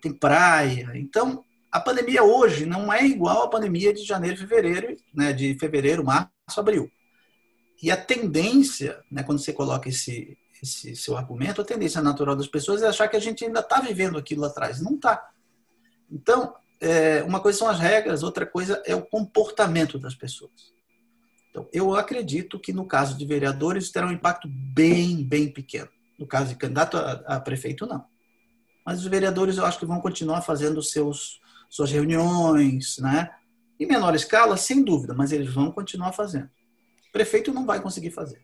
[0.00, 0.90] tem praia.
[0.94, 6.04] Então, a pandemia hoje não é igual à pandemia de janeiro, fevereiro, né, de fevereiro,
[6.04, 6.90] março, abril.
[7.82, 12.46] E a tendência, né, quando você coloca esse, esse seu argumento, a tendência natural das
[12.46, 14.80] pessoas é achar que a gente ainda está vivendo aquilo lá atrás.
[14.80, 15.31] Não está.
[16.12, 20.72] Então, é, uma coisa são as regras, outra coisa é o comportamento das pessoas.
[21.50, 25.88] Então, eu acredito que no caso de vereadores terá um impacto bem, bem pequeno.
[26.18, 28.04] No caso de candidato a, a prefeito, não.
[28.84, 33.30] Mas os vereadores eu acho que vão continuar fazendo seus, suas reuniões, né?
[33.78, 36.50] Em menor escala, sem dúvida, mas eles vão continuar fazendo.
[37.08, 38.40] O prefeito não vai conseguir fazer.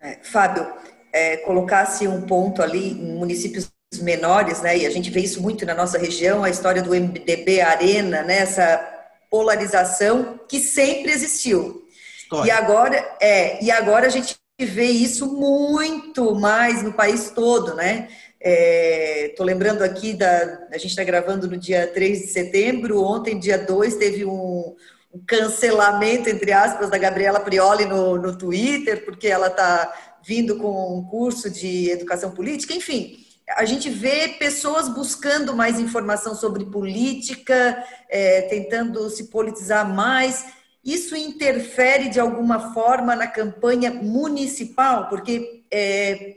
[0.00, 0.66] É, Fábio,
[1.12, 4.78] é, colocasse um ponto ali em municípios menores, né?
[4.78, 8.38] E a gente vê isso muito na nossa região, a história do MDB Arena, né?
[8.38, 8.94] Essa
[9.30, 11.86] polarização que sempre existiu.
[12.18, 12.48] História.
[12.48, 18.08] E agora, é, e agora a gente vê isso muito mais no país todo, né?
[18.40, 20.66] Estou é, lembrando aqui da.
[20.70, 24.74] A gente está gravando no dia 3 de setembro, ontem, dia 2, teve um,
[25.12, 29.92] um cancelamento, entre aspas, da Gabriela Prioli no, no Twitter, porque ela está
[30.24, 33.25] vindo com um curso de educação política, enfim.
[33.50, 40.46] A gente vê pessoas buscando mais informação sobre política, é, tentando se politizar mais.
[40.84, 45.08] Isso interfere de alguma forma na campanha municipal?
[45.08, 46.36] Porque é,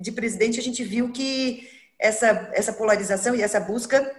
[0.00, 4.14] de presidente a gente viu que essa, essa polarização e essa busca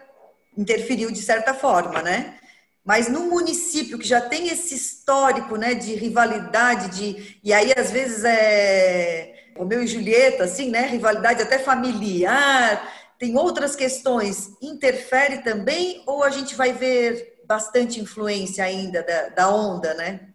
[0.58, 2.38] interferiu de certa forma, né?
[2.84, 7.92] Mas no município que já tem esse histórico, né, de rivalidade, de e aí às
[7.92, 12.82] vezes é o meu e Julieta, assim, né, rivalidade até familiar,
[13.20, 19.50] tem outras questões, interfere também ou a gente vai ver bastante influência ainda da, da
[19.54, 20.30] onda, né?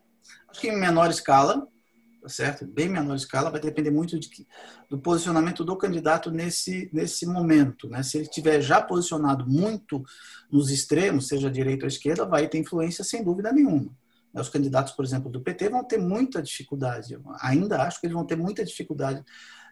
[0.46, 1.66] Acho que em menor escala,
[2.20, 2.66] tá certo?
[2.66, 4.28] Bem menor escala, vai depender muito de,
[4.90, 7.88] do posicionamento do candidato nesse, nesse momento.
[7.88, 8.02] Né?
[8.02, 10.04] Se ele estiver já posicionado muito
[10.52, 13.90] nos extremos, seja direita ou esquerda, vai ter influência sem dúvida nenhuma.
[14.34, 18.26] Os candidatos, por exemplo, do PT vão ter muita dificuldade, ainda acho que eles vão
[18.26, 19.24] ter muita dificuldade.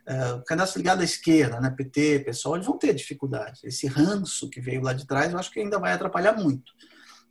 [0.02, 3.60] Uh, candidatos ligados à esquerda, né, PT, pessoal, eles vão ter dificuldade.
[3.64, 6.72] Esse ranço que veio lá de trás, eu acho que ainda vai atrapalhar muito.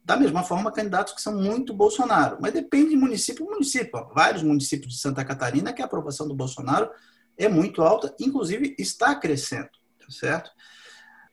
[0.04, 2.38] Da mesma forma, candidatos que são muito Bolsonaro.
[2.42, 4.10] Mas depende de município para município.
[4.14, 6.90] Vários municípios de Santa Catarina que a aprovação do Bolsonaro
[7.38, 10.52] é muito alta, inclusive está crescendo, tá certo?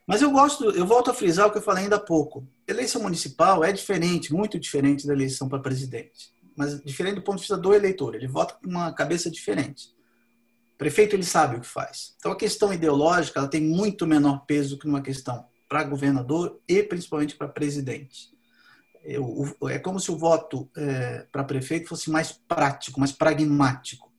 [0.09, 2.43] Mas eu gosto, eu volto a frisar o que eu falei ainda há pouco.
[2.67, 6.33] Eleição municipal é diferente, muito diferente da eleição para presidente.
[6.55, 9.89] Mas diferente do ponto de vista do eleitor, ele vota com uma cabeça diferente.
[10.73, 12.15] O prefeito ele sabe o que faz.
[12.17, 16.81] Então a questão ideológica ela tem muito menor peso que uma questão para governador e
[16.81, 18.31] principalmente para presidente
[19.69, 24.11] é como se o voto é, para prefeito fosse mais prático, mais pragmático.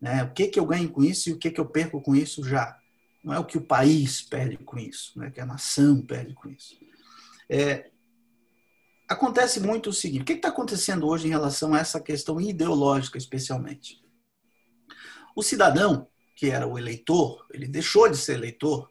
[0.00, 0.24] Né?
[0.24, 2.42] O que, que eu ganho com isso e o que, que eu perco com isso
[2.42, 2.76] já.
[3.26, 5.32] Não é o que o país perde com isso, né?
[5.32, 6.78] que a nação perde com isso.
[7.50, 7.90] É,
[9.08, 13.18] acontece muito o seguinte: o que está acontecendo hoje em relação a essa questão ideológica,
[13.18, 14.00] especialmente?
[15.34, 18.88] O cidadão, que era o eleitor, ele deixou de ser eleitor,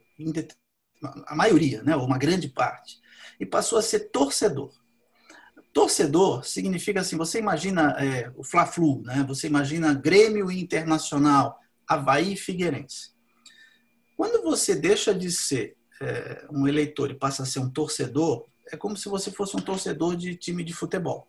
[1.27, 2.99] a maioria, né, uma grande parte,
[3.39, 4.73] e passou a ser torcedor.
[5.71, 9.23] Torcedor significa assim, você imagina é, o Fla-Flu, né?
[9.25, 13.14] você imagina Grêmio Internacional, Havaí e Figueirense.
[14.15, 18.77] Quando você deixa de ser é, um eleitor e passa a ser um torcedor, é
[18.77, 21.27] como se você fosse um torcedor de time de futebol.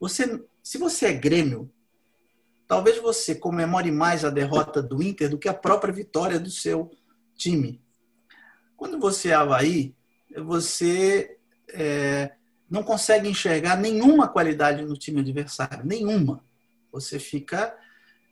[0.00, 1.70] Você, se você é Grêmio,
[2.66, 6.90] talvez você comemore mais a derrota do Inter do que a própria vitória do seu
[7.36, 7.80] time.
[8.76, 9.94] Quando você é Havaí,
[10.36, 11.38] você
[11.72, 12.32] é,
[12.68, 16.44] não consegue enxergar nenhuma qualidade no time adversário, nenhuma.
[16.90, 17.76] Você fica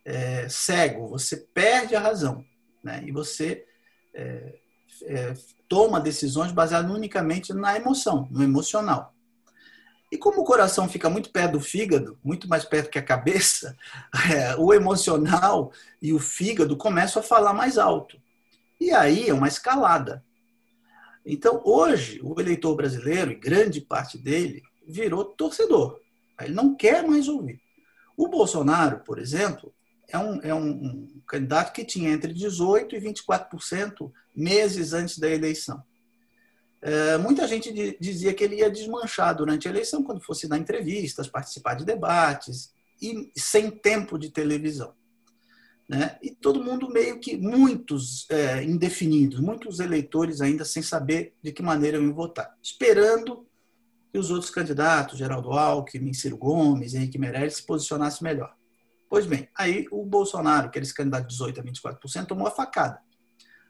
[0.03, 2.43] é, cego, você perde a razão,
[2.83, 3.03] né?
[3.05, 3.65] E você
[4.13, 4.55] é,
[5.03, 5.33] é,
[5.67, 9.13] toma decisões baseadas unicamente na emoção, no emocional.
[10.11, 13.75] E como o coração fica muito perto do fígado, muito mais perto que a cabeça,
[14.31, 15.71] é, o emocional
[16.01, 18.21] e o fígado começam a falar mais alto.
[18.79, 20.23] E aí é uma escalada.
[21.25, 25.99] Então, hoje, o eleitor brasileiro, e grande parte dele, virou torcedor.
[26.39, 27.59] Ele não quer mais ouvir.
[28.17, 29.73] O Bolsonaro, por exemplo,
[30.13, 35.83] é um, é um, candidato que tinha entre 18% e 24% meses antes da eleição.
[36.81, 41.27] É, muita gente dizia que ele ia desmanchar durante a eleição, quando fosse dar entrevistas,
[41.27, 42.71] participar de debates,
[43.01, 44.93] e sem tempo de televisão.
[45.89, 46.15] Né?
[46.21, 51.63] E todo mundo meio que, muitos é, indefinidos, muitos eleitores ainda sem saber de que
[51.63, 53.47] maneira iam votar, esperando
[54.11, 58.55] que os outros candidatos, Geraldo Alckmin, Ciro Gomes, Henrique Meirelles, se posicionassem melhor.
[59.13, 62.49] Pois bem, aí o Bolsonaro, que era esse candidato de 18% a 24%, tomou a
[62.49, 62.99] facada.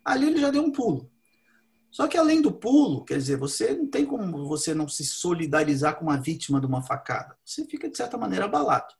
[0.05, 1.11] Ali ele já deu um pulo.
[1.91, 5.97] Só que além do pulo, quer dizer, você não tem como você não se solidarizar
[5.97, 7.37] com uma vítima de uma facada.
[7.43, 8.95] Você fica, de certa maneira, abalado.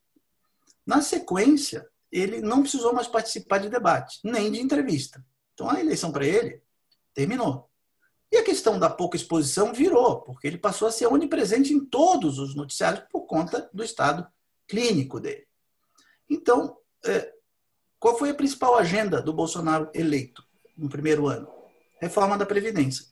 [0.86, 5.26] Na sequência, ele não precisou mais participar de debate, nem de entrevista.
[5.54, 6.62] Então a eleição para ele
[7.14, 7.70] terminou.
[8.30, 12.38] E a questão da pouca exposição virou, porque ele passou a ser onipresente em todos
[12.38, 14.28] os noticiários por conta do estado
[14.68, 15.48] clínico dele.
[16.30, 17.34] Então, é,
[18.00, 20.44] qual foi a principal agenda do Bolsonaro eleito
[20.78, 21.48] no primeiro ano?
[22.02, 23.06] Reforma da Previdência.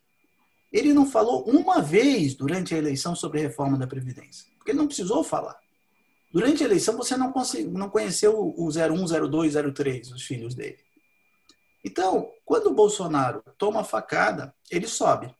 [0.71, 4.87] Ele não falou uma vez durante a eleição sobre reforma da Previdência, porque ele não
[4.87, 5.59] precisou falar.
[6.31, 7.33] Durante a eleição, você não,
[7.71, 10.79] não conheceu o 01, 02, 03, os filhos dele.
[11.83, 15.33] Então, quando o Bolsonaro toma a facada, ele sobe.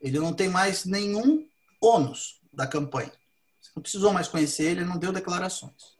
[0.00, 1.46] Ele não tem mais nenhum
[1.80, 3.12] ônus da campanha.
[3.60, 5.98] Você não precisou mais conhecer ele não deu declarações.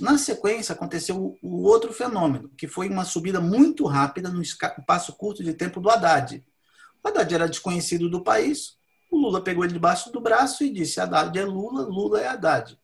[0.00, 5.42] Na sequência, aconteceu o outro fenômeno, que foi uma subida muito rápida no espaço curto
[5.44, 6.44] de tempo do Haddad.
[7.02, 8.76] O Haddad era desconhecido do país,
[9.10, 12.78] o Lula pegou ele debaixo do braço e disse: Haddad é Lula, Lula é Haddad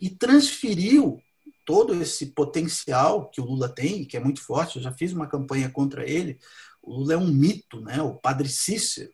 [0.00, 1.18] e transferiu
[1.64, 4.76] todo esse potencial que o Lula tem, que é muito forte.
[4.76, 6.38] Eu já fiz uma campanha contra ele.
[6.82, 8.02] O Lula é um mito, né?
[8.02, 9.10] O padre Cícero,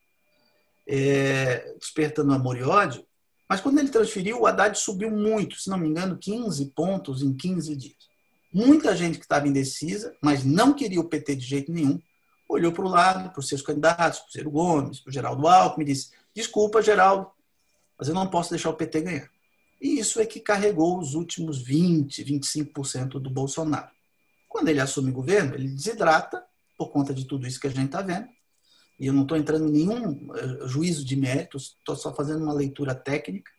[0.88, 3.06] é, despertando amor e ódio.
[3.50, 7.34] Mas quando ele transferiu, o Haddad subiu muito, se não me engano, 15 pontos em
[7.36, 8.08] 15 dias.
[8.54, 12.00] Muita gente que estava indecisa, mas não queria o PT de jeito nenhum,
[12.48, 15.48] olhou para o lado, para os seus candidatos, para o Ciro Gomes, para o Geraldo
[15.48, 17.28] Alckmin, e disse: Desculpa, Geraldo,
[17.98, 19.28] mas eu não posso deixar o PT ganhar.
[19.82, 23.90] E isso é que carregou os últimos 20, 25% do Bolsonaro.
[24.48, 26.44] Quando ele assume o governo, ele desidrata,
[26.78, 28.28] por conta de tudo isso que a gente está vendo.
[29.00, 32.52] E eu não estou entrando em nenhum eh, juízo de méritos, estou só fazendo uma
[32.52, 33.50] leitura técnica.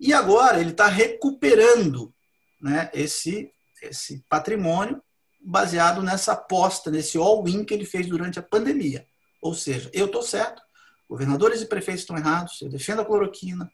[0.00, 2.12] E agora ele está recuperando
[2.60, 5.00] né, esse, esse patrimônio
[5.40, 9.06] baseado nessa aposta, nesse all-in que ele fez durante a pandemia.
[9.40, 10.60] Ou seja, eu estou certo,
[11.08, 13.70] governadores e prefeitos estão errados, eu defendo a cloroquina,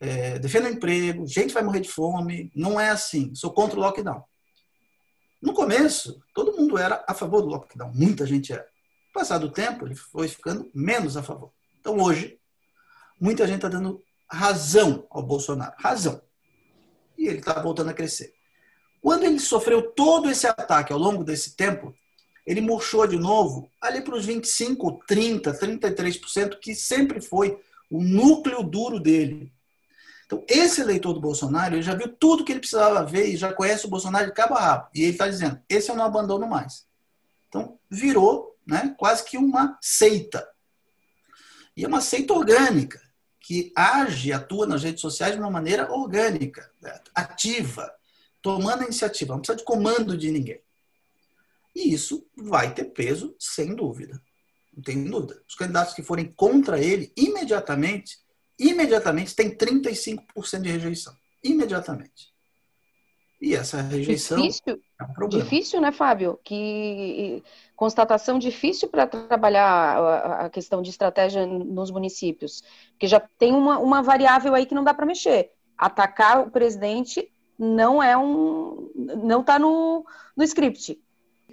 [0.00, 2.52] é, defendo o emprego, gente vai morrer de fome.
[2.54, 3.34] Não é assim.
[3.34, 4.22] Sou contra o lockdown.
[5.42, 7.92] No começo, todo mundo era a favor do lockdown.
[7.92, 8.66] Muita gente era.
[9.18, 11.50] Passado o tempo, ele foi ficando menos a favor.
[11.80, 12.38] Então, hoje,
[13.20, 14.00] muita gente está dando
[14.30, 15.74] razão ao Bolsonaro.
[15.76, 16.22] Razão.
[17.18, 18.32] E ele está voltando a crescer.
[19.02, 21.92] Quando ele sofreu todo esse ataque ao longo desse tempo,
[22.46, 27.60] ele murchou de novo ali para os 25, 30, 33%, que sempre foi
[27.90, 29.52] o núcleo duro dele.
[30.26, 33.52] Então, esse eleitor do Bolsonaro, ele já viu tudo que ele precisava ver e já
[33.52, 34.88] conhece o Bolsonaro de cabo a rabo.
[34.94, 36.86] E ele está dizendo, esse eu não abandono mais.
[37.48, 40.46] Então, virou né, quase que uma seita.
[41.74, 43.00] E é uma seita orgânica,
[43.40, 47.00] que age, atua nas redes sociais de uma maneira orgânica, né?
[47.14, 47.90] ativa,
[48.42, 50.60] tomando a iniciativa, não precisa de comando de ninguém.
[51.74, 54.20] E isso vai ter peso, sem dúvida.
[54.76, 55.42] Não tem dúvida.
[55.48, 58.18] Os candidatos que forem contra ele, imediatamente,
[58.58, 61.16] imediatamente tem 35% de rejeição.
[61.42, 62.34] Imediatamente.
[63.40, 65.44] E essa rejeição difícil, é um problema.
[65.44, 66.38] Difícil, né, Fábio?
[66.42, 67.42] Que
[67.76, 74.02] constatação difícil para trabalhar a questão de estratégia nos municípios, porque já tem uma, uma
[74.02, 75.52] variável aí que não dá para mexer.
[75.76, 80.04] Atacar o presidente não é um, não está no,
[80.36, 81.00] no script.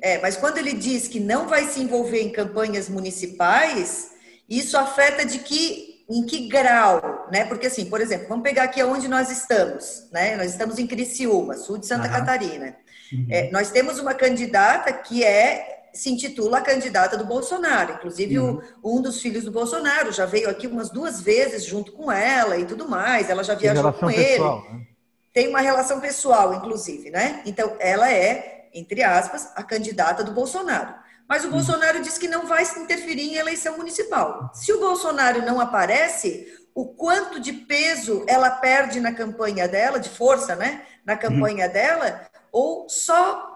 [0.02, 4.16] É, mas quando ele diz que não vai se envolver em campanhas municipais,
[4.50, 7.46] isso afeta de que em que grau, né?
[7.46, 10.36] Porque assim, por exemplo, vamos pegar aqui onde nós estamos, né?
[10.36, 12.14] Nós estamos em Criciúma, sul de Santa uhum.
[12.14, 12.76] Catarina.
[13.12, 13.28] Uhum.
[13.30, 17.94] É, nós temos uma candidata que é se intitula a candidata do Bolsonaro.
[17.94, 18.62] Inclusive, uhum.
[18.84, 22.58] o, um dos filhos do Bolsonaro já veio aqui umas duas vezes junto com ela
[22.58, 23.30] e tudo mais.
[23.30, 24.78] Ela já viajou com pessoal, ele.
[24.78, 24.86] Né?
[25.34, 27.42] Tem uma relação pessoal, inclusive, né?
[27.46, 30.94] Então, ela é, entre aspas, a candidata do Bolsonaro.
[31.28, 34.52] Mas o Bolsonaro diz que não vai se interferir em eleição municipal.
[34.54, 40.10] Se o Bolsonaro não aparece, o quanto de peso ela perde na campanha dela, de
[40.10, 40.84] força, né?
[41.06, 41.74] Na campanha uhum.
[41.74, 42.22] dela,
[42.52, 43.56] ou só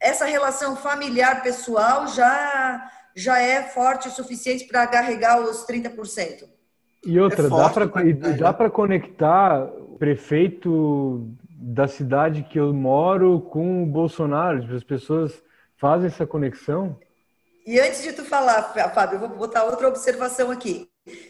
[0.00, 6.44] essa relação familiar pessoal já já é forte o suficiente para carregar os 30%.
[7.04, 7.86] E outra, é dá para
[8.36, 15.42] dá para conectar o prefeito da cidade que eu moro com o Bolsonaro, as pessoas
[15.76, 16.96] fazem essa conexão?
[17.68, 20.88] E antes de tu falar, Fábio, eu vou botar outra observação aqui.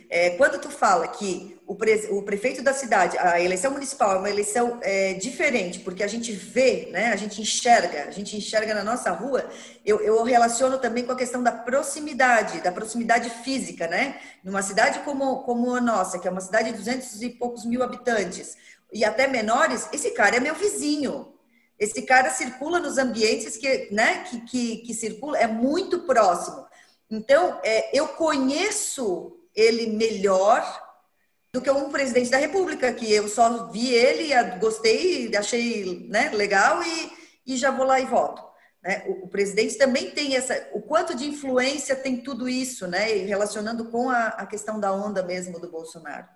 [0.09, 4.19] É, quando tu fala que o, pre, o, prefeito da cidade, a eleição municipal é
[4.19, 8.73] uma eleição é, diferente, porque a gente vê, né, a gente enxerga, a gente enxerga
[8.73, 9.51] na nossa rua,
[9.85, 14.21] eu, eu, relaciono também com a questão da proximidade, da proximidade física, né?
[14.45, 17.83] Numa cidade como, como a nossa, que é uma cidade de 200 e poucos mil
[17.83, 18.57] habitantes,
[18.93, 21.37] e até menores, esse cara é meu vizinho,
[21.79, 26.67] esse cara circula nos ambientes que, né, que, que, que circula, é muito próximo.
[27.11, 30.63] Então, é, eu conheço ele melhor
[31.53, 36.83] do que um presidente da República, que eu só vi ele, gostei, achei né, legal
[36.83, 37.13] e,
[37.47, 38.43] e já vou lá e voto.
[38.83, 39.05] Né?
[39.07, 40.69] O, o, presidente também tem essa.
[40.73, 43.07] O quanto de influência tem tudo isso, né?
[43.25, 46.27] relacionando com a, a questão da onda mesmo do Bolsonaro.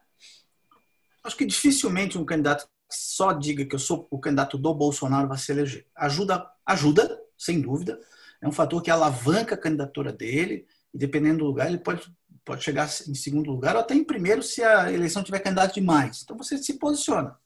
[1.22, 5.38] Acho que dificilmente um candidato só diga que eu sou o candidato do Bolsonaro vai
[5.38, 5.86] se eleger.
[5.97, 7.99] Ajuda, ajuda, sem dúvida.
[8.40, 12.12] É um fator que alavanca a candidatura dele, e dependendo do lugar, ele pode,
[12.45, 16.22] pode chegar em segundo lugar ou até em primeiro se a eleição tiver candidato demais.
[16.22, 17.36] Então você se posiciona.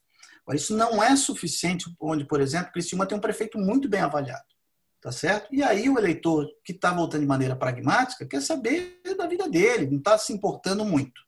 [0.42, 4.44] Agora, isso não é suficiente, onde, por exemplo, Criciúma tem um prefeito muito bem avaliado.
[5.01, 5.55] Tá certo?
[5.55, 9.86] E aí o eleitor que está votando de maneira pragmática quer saber da vida dele,
[9.86, 11.26] não está se importando muito.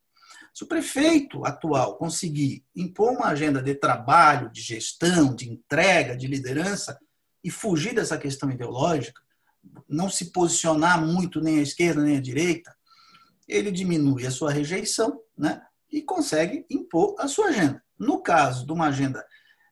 [0.59, 6.27] Se o prefeito atual conseguir impor uma agenda de trabalho, de gestão, de entrega, de
[6.27, 6.99] liderança
[7.41, 9.21] e fugir dessa questão ideológica,
[9.87, 12.75] não se posicionar muito nem à esquerda nem à direita,
[13.47, 17.81] ele diminui a sua rejeição né, e consegue impor a sua agenda.
[17.97, 19.25] No caso de uma agenda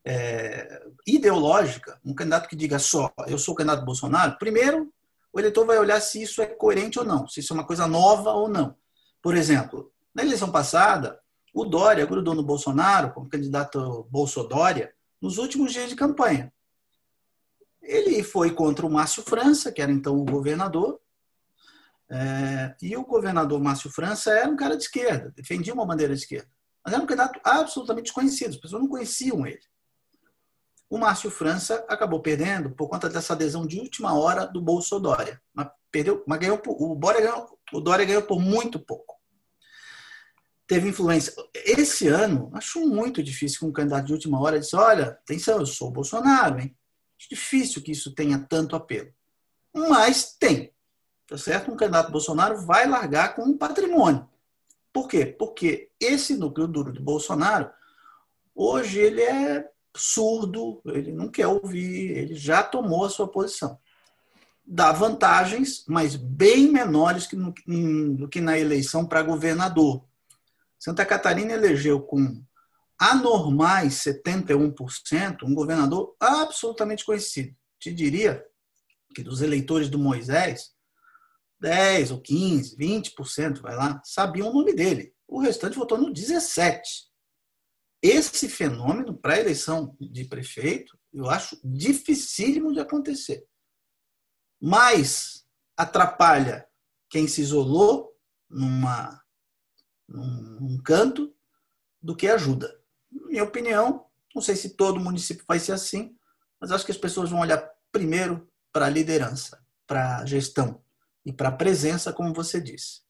[0.05, 4.89] é, ideológica, um candidato que diga só, eu sou o candidato Bolsonaro, primeiro
[5.33, 7.85] o eleitor vai olhar se isso é coerente ou não, se isso é uma coisa
[7.87, 8.73] nova ou não.
[9.21, 11.21] Por exemplo, na eleição passada,
[11.53, 14.91] o Dória grudou no Bolsonaro como candidato Bolsodória
[15.21, 16.51] nos últimos dias de campanha.
[17.83, 20.99] Ele foi contra o Márcio França, que era então o governador,
[22.09, 26.21] é, e o governador Márcio França era um cara de esquerda, defendia uma bandeira de
[26.21, 26.49] esquerda.
[26.83, 29.61] Mas era um candidato absolutamente desconhecido, as pessoas não conheciam ele.
[30.89, 35.39] O Márcio França acabou perdendo por conta dessa adesão de última hora do Bolsodória.
[35.53, 39.16] Mas perdeu, mas ganhou, o, ganhou, o Dória ganhou por muito pouco
[40.67, 41.33] teve influência.
[41.53, 45.65] Esse ano, acho muito difícil que um candidato de última hora disse: olha, atenção, eu
[45.65, 46.75] sou o Bolsonaro, hein?
[47.17, 49.11] Acho difícil que isso tenha tanto apelo.
[49.73, 50.71] Mas tem.
[51.25, 51.71] Tá certo?
[51.71, 54.27] Um candidato Bolsonaro vai largar com um patrimônio.
[54.93, 55.25] Por quê?
[55.25, 57.69] Porque esse núcleo duro do Bolsonaro,
[58.55, 63.77] hoje ele é surdo, ele não quer ouvir, ele já tomou a sua posição.
[64.65, 67.53] Dá vantagens, mas bem menores que no,
[68.15, 70.06] do que na eleição para governador.
[70.79, 72.43] Santa Catarina elegeu com
[72.99, 77.55] anormais 71% um governador absolutamente conhecido.
[77.79, 78.43] Te diria
[79.13, 80.71] que dos eleitores do Moisés,
[81.59, 85.13] 10 ou 15, 20%, vai lá, sabiam o nome dele.
[85.27, 87.07] O restante votou no 17.
[88.01, 93.45] Esse fenômeno para eleição de prefeito, eu acho dificílimo de acontecer.
[94.61, 96.67] Mas atrapalha
[97.09, 98.15] quem se isolou
[98.49, 99.21] numa
[100.07, 101.33] num, canto,
[102.01, 102.79] do que ajuda.
[103.11, 106.15] Minha opinião, não sei se todo município vai ser assim,
[106.59, 110.81] mas acho que as pessoas vão olhar primeiro para a liderança, para a gestão
[111.25, 113.01] e para a presença, como você disse.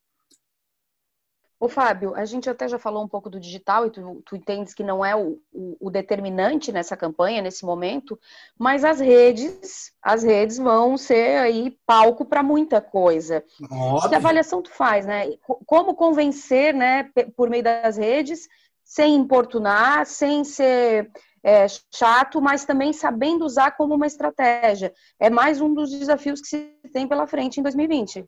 [1.60, 4.76] Ô, Fábio, a gente até já falou um pouco do digital e tu, tu entendes
[4.76, 8.20] que não é o, o, o, determinante nessa campanha, nesse momento,
[8.60, 13.44] mas as redes, as redes vão ser aí palco para muita coisa.
[13.72, 14.08] Óbvio.
[14.08, 15.32] Que avaliação tu faz, né?
[15.66, 18.48] Como convencer, né, por meio das redes,
[18.84, 21.12] sem importunar, sem ser
[21.44, 24.94] é, chato, mas também sabendo usar como uma estratégia.
[25.20, 28.26] É mais um dos desafios que se tem pela frente em 2020.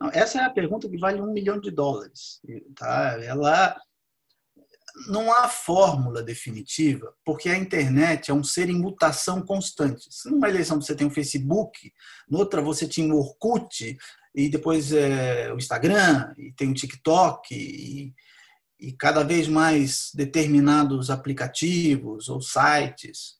[0.00, 2.40] Não, essa é a pergunta que vale um milhão de dólares.
[2.74, 3.18] Tá?
[3.22, 3.76] Ela
[5.08, 10.06] não há fórmula definitiva, porque a internet é um ser em mutação constante.
[10.10, 11.92] Se numa eleição você tem o Facebook,
[12.28, 13.96] noutra você tinha o Orkut,
[14.34, 18.14] e depois é, o Instagram, e tem o TikTok, e,
[18.78, 23.36] e cada vez mais determinados aplicativos ou sites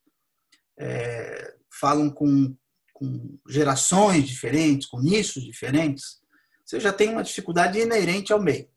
[0.78, 2.54] é, falam com,
[2.92, 6.20] com gerações diferentes, com nichos diferentes
[6.66, 8.68] você já tem uma dificuldade inerente ao meio.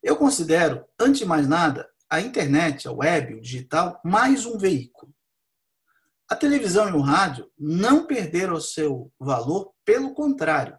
[0.00, 5.12] Eu considero, antes de mais nada, a internet, a web, o digital, mais um veículo.
[6.28, 10.78] A televisão e o rádio não perderam seu valor, pelo contrário.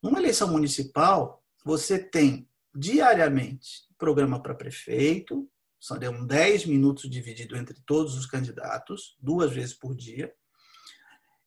[0.00, 8.16] Numa eleição municipal, você tem diariamente programa para prefeito, são 10 minutos dividido entre todos
[8.16, 10.32] os candidatos, duas vezes por dia,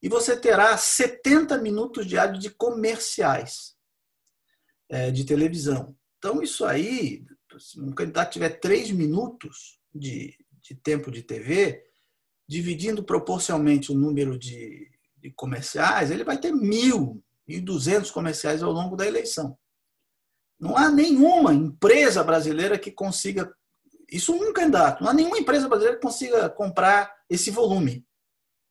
[0.04, 3.80] e você terá 70 minutos diários de comerciais
[4.92, 5.96] é, de televisão.
[6.18, 7.26] Então, isso aí,
[7.58, 11.82] se um candidato tiver três minutos de, de tempo de TV,
[12.48, 18.72] dividindo proporcionalmente o número de, de comerciais, ele vai ter mil e duzentos comerciais ao
[18.72, 19.58] longo da eleição.
[20.60, 23.52] Não há nenhuma empresa brasileira que consiga.
[24.12, 25.02] Isso um candidato.
[25.02, 28.06] Não há nenhuma empresa brasileira que consiga comprar esse volume.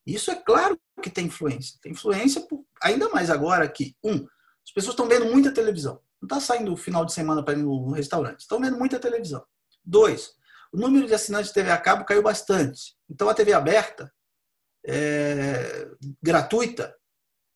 [0.06, 1.78] Isso é claro que tem influência.
[1.82, 4.26] Tem influência, por, ainda mais agora que, um,
[4.62, 6.00] as pessoas estão vendo muita televisão.
[6.20, 8.40] Não está saindo o final de semana para ir no restaurante.
[8.40, 9.44] Estão vendo muita televisão.
[9.84, 10.34] Dois,
[10.72, 12.94] o número de assinantes de TV a cabo caiu bastante.
[13.08, 14.12] Então a TV aberta,
[14.86, 15.88] é,
[16.22, 16.94] gratuita,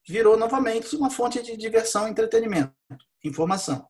[0.06, 2.74] virou novamente uma fonte de diversão, entretenimento,
[3.22, 3.88] informação.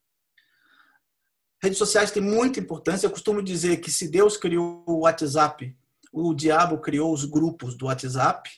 [1.63, 3.07] Redes sociais têm muita importância.
[3.07, 5.77] Eu costumo dizer que se Deus criou o WhatsApp,
[6.13, 8.51] o diabo criou os grupos do WhatsApp,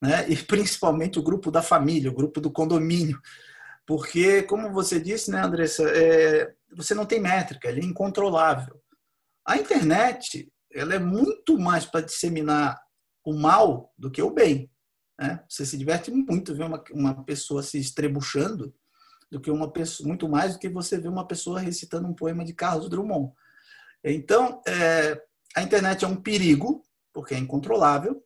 [0.00, 0.28] né?
[0.28, 3.20] e principalmente o grupo da família, o grupo do condomínio.
[3.86, 8.80] Porque, como você disse, né, Andressa, é, você não tem métrica, ele é incontrolável.
[9.46, 12.80] A internet ela é muito mais para disseminar
[13.24, 14.70] o mal do que o bem.
[15.18, 15.42] Né?
[15.48, 18.74] Você se diverte muito ver uma, uma pessoa se estrebuchando
[19.30, 22.44] do que uma pessoa, muito mais do que você ver uma pessoa recitando um poema
[22.44, 23.32] de Carlos Drummond.
[24.02, 25.20] Então, é,
[25.56, 28.22] a internet é um perigo, porque é incontrolável,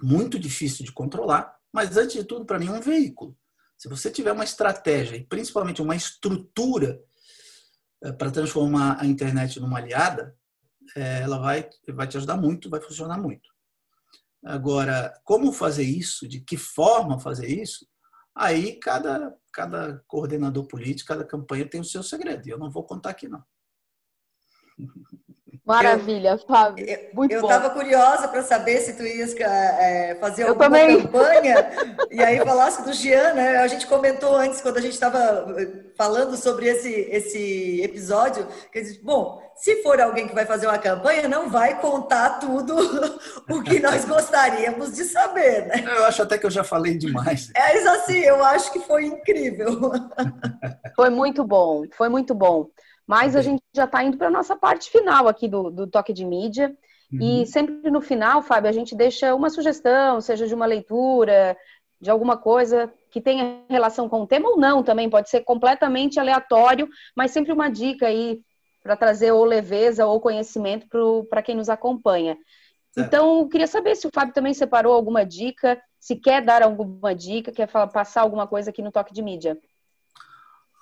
[0.00, 3.36] muito difícil de controlar, mas antes de tudo, para mim, é um veículo.
[3.82, 7.02] Se você tiver uma estratégia e principalmente uma estrutura
[8.00, 10.38] eh, para transformar a internet numa aliada,
[10.94, 13.50] eh, ela vai, vai te ajudar muito, vai funcionar muito.
[14.44, 17.84] Agora, como fazer isso, de que forma fazer isso,
[18.32, 22.46] aí cada, cada coordenador político, cada campanha tem o seu segredo.
[22.48, 23.42] Eu não vou contar aqui, não.
[25.64, 26.84] Maravilha, Fábio.
[27.14, 31.02] Muito eu estava curiosa para saber se tu ias é, fazer alguma também.
[31.02, 31.70] campanha
[32.10, 33.58] e aí falasse do Jean, né?
[33.58, 38.80] A gente comentou antes, quando a gente estava eh, falando sobre esse, esse episódio, que
[38.80, 42.76] disse, bom, se for alguém que vai fazer uma campanha, não vai contar tudo
[43.48, 45.84] o que nós gostaríamos de saber, né?
[45.86, 47.50] Eu acho até que eu já falei demais.
[47.54, 49.92] É isso assim, eu acho que foi incrível.
[50.96, 52.68] Foi muito bom, foi muito bom.
[53.06, 56.12] Mas a gente já está indo para a nossa parte final aqui do, do toque
[56.12, 56.74] de mídia.
[57.12, 57.42] Uhum.
[57.42, 61.56] E sempre no final, Fábio, a gente deixa uma sugestão, seja de uma leitura,
[62.00, 66.18] de alguma coisa que tenha relação com o tema ou não também, pode ser completamente
[66.18, 68.40] aleatório, mas sempre uma dica aí
[68.82, 70.88] para trazer ou leveza ou conhecimento
[71.30, 72.36] para quem nos acompanha.
[72.90, 73.06] Certo.
[73.06, 77.14] Então, eu queria saber se o Fábio também separou alguma dica, se quer dar alguma
[77.14, 79.56] dica, quer falar, passar alguma coisa aqui no toque de mídia.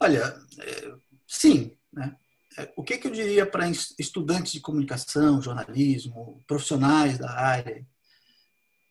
[0.01, 0.95] Olha, é,
[1.27, 2.17] sim, né?
[2.59, 7.87] É, o que, que eu diria para estudantes de comunicação, jornalismo, profissionais da área?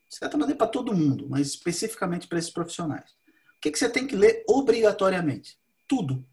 [0.07, 3.11] De certa maneira, para todo mundo, mas especificamente para esses profissionais.
[3.57, 5.59] O que, que você tem que ler obrigatoriamente?
[5.87, 6.25] Tudo.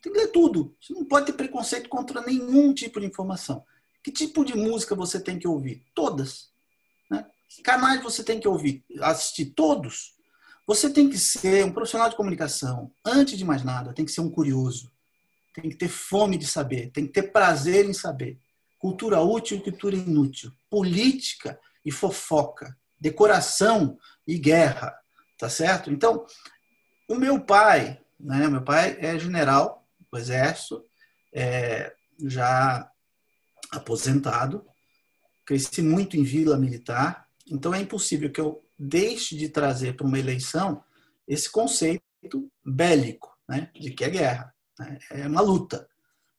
[0.00, 0.76] Tem que ler tudo.
[0.80, 3.64] Você não pode ter preconceito contra nenhum tipo de informação.
[4.02, 5.84] Que tipo de música você tem que ouvir?
[5.94, 6.50] Todas.
[7.10, 7.26] Né?
[7.48, 8.84] Que canais você tem que ouvir?
[9.00, 10.14] Assistir todos?
[10.66, 12.92] Você tem que ser um profissional de comunicação.
[13.04, 14.93] Antes de mais nada, tem que ser um curioso
[15.54, 18.38] tem que ter fome de saber, tem que ter prazer em saber.
[18.78, 24.94] cultura útil e cultura inútil, política e fofoca, decoração e guerra,
[25.38, 25.90] tá certo?
[25.90, 26.26] Então,
[27.08, 30.84] o meu pai, né, meu pai é general do exército,
[31.32, 31.94] é,
[32.26, 32.90] já
[33.70, 34.66] aposentado,
[35.46, 40.18] cresci muito em vila militar, então é impossível que eu deixe de trazer para uma
[40.18, 40.84] eleição
[41.26, 44.53] esse conceito bélico, né, de que é guerra,
[45.10, 45.88] é uma luta,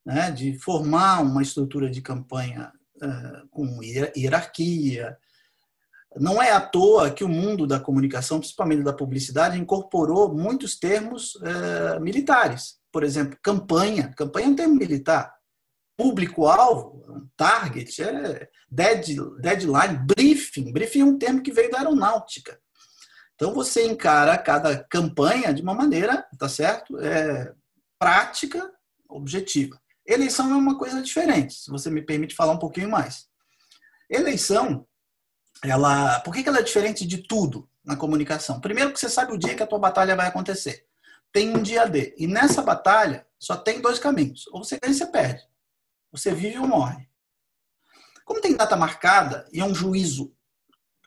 [0.04, 2.72] né, de formar uma estrutura de campanha
[3.02, 5.16] uh, com hierarquia.
[6.16, 11.34] Não é à toa que o mundo da comunicação, principalmente da publicidade, incorporou muitos termos
[11.36, 12.76] uh, militares.
[12.90, 14.12] Por exemplo, campanha.
[14.16, 15.36] Campanha é um termo militar
[15.96, 20.72] público-alvo, target, é dead, deadline, briefing.
[20.72, 22.58] Briefing é um termo que veio da aeronáutica.
[23.34, 26.98] Então você encara cada campanha de uma maneira, tá certo?
[26.98, 27.52] É,
[27.98, 28.72] prática,
[29.08, 29.80] objetiva.
[30.04, 33.26] Eleição é uma coisa diferente, se você me permite falar um pouquinho mais.
[34.08, 34.86] Eleição,
[35.62, 38.60] ela, por que ela é diferente de tudo na comunicação?
[38.60, 40.86] Primeiro que você sabe o dia que a tua batalha vai acontecer.
[41.32, 42.14] Tem um dia D.
[42.16, 44.46] E nessa batalha só tem dois caminhos.
[44.48, 45.42] Ou você ganha ou você perde.
[46.12, 47.08] Você vive ou morre.
[48.24, 50.34] Como tem data marcada e é um juízo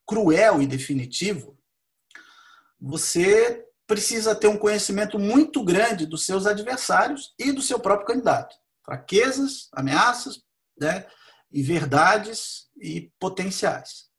[0.05, 1.57] cruel e definitivo,
[2.79, 8.55] você precisa ter um conhecimento muito grande dos seus adversários e do seu próprio candidato.
[8.85, 10.43] Fraquezas, ameaças,
[10.79, 11.07] né,
[11.51, 14.09] e verdades e potenciais.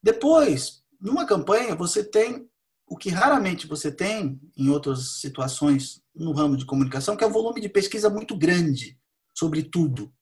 [0.00, 2.48] Depois, numa campanha, você tem
[2.86, 7.32] o que raramente você tem em outras situações no ramo de comunicação, que é o
[7.32, 8.96] volume de pesquisa muito grande
[9.34, 10.14] sobre tudo.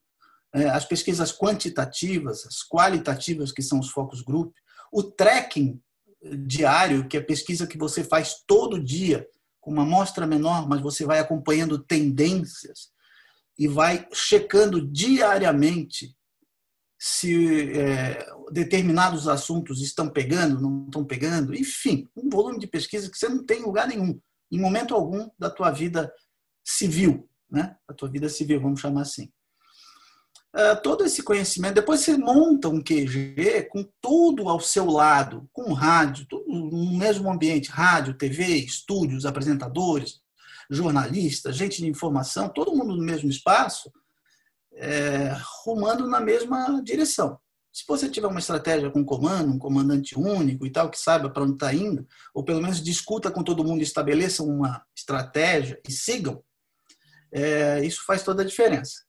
[0.55, 4.55] É, as pesquisas quantitativas, as qualitativas, que são os focus group,
[4.91, 5.79] o tracking
[6.47, 9.27] diário, que é pesquisa que você faz todo dia,
[9.61, 12.91] com uma amostra menor, mas você vai acompanhando tendências
[13.59, 16.15] e vai checando diariamente
[16.99, 23.19] se é, determinados assuntos estão pegando, não estão pegando, enfim, um volume de pesquisa que
[23.19, 24.19] você não tem em lugar nenhum,
[24.51, 26.13] em momento algum da tua vida
[26.65, 27.77] civil né?
[27.89, 29.33] a tua vida civil, vamos chamar assim.
[30.57, 35.75] Uh, todo esse conhecimento, depois você monta um QG com tudo ao seu lado, com
[35.75, 40.23] rádio, tudo no mesmo ambiente, rádio, TV, estúdios, apresentadores,
[40.71, 43.93] jornalistas, gente de informação, todo mundo no mesmo espaço,
[44.73, 47.39] é, rumando na mesma direção.
[47.71, 51.43] Se você tiver uma estratégia com comando, um comandante único e tal, que saiba para
[51.43, 56.43] onde está indo, ou pelo menos discuta com todo mundo, estabeleça uma estratégia e sigam,
[57.31, 59.06] é, isso faz toda a diferença.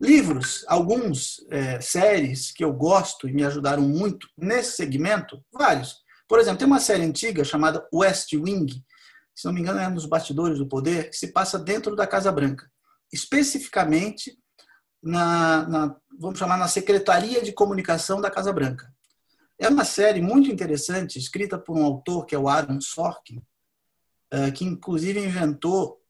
[0.00, 5.96] Livros, alguns é, séries que eu gosto e me ajudaram muito nesse segmento, vários.
[6.28, 8.84] Por exemplo, tem uma série antiga chamada West Wing,
[9.34, 12.30] se não me engano é dos bastidores do poder, que se passa dentro da Casa
[12.30, 12.70] Branca,
[13.12, 14.38] especificamente
[15.02, 18.92] na, na vamos chamar na Secretaria de Comunicação da Casa Branca.
[19.58, 23.42] É uma série muito interessante, escrita por um autor que é o Aaron Sorkin,
[24.30, 26.00] é, que inclusive inventou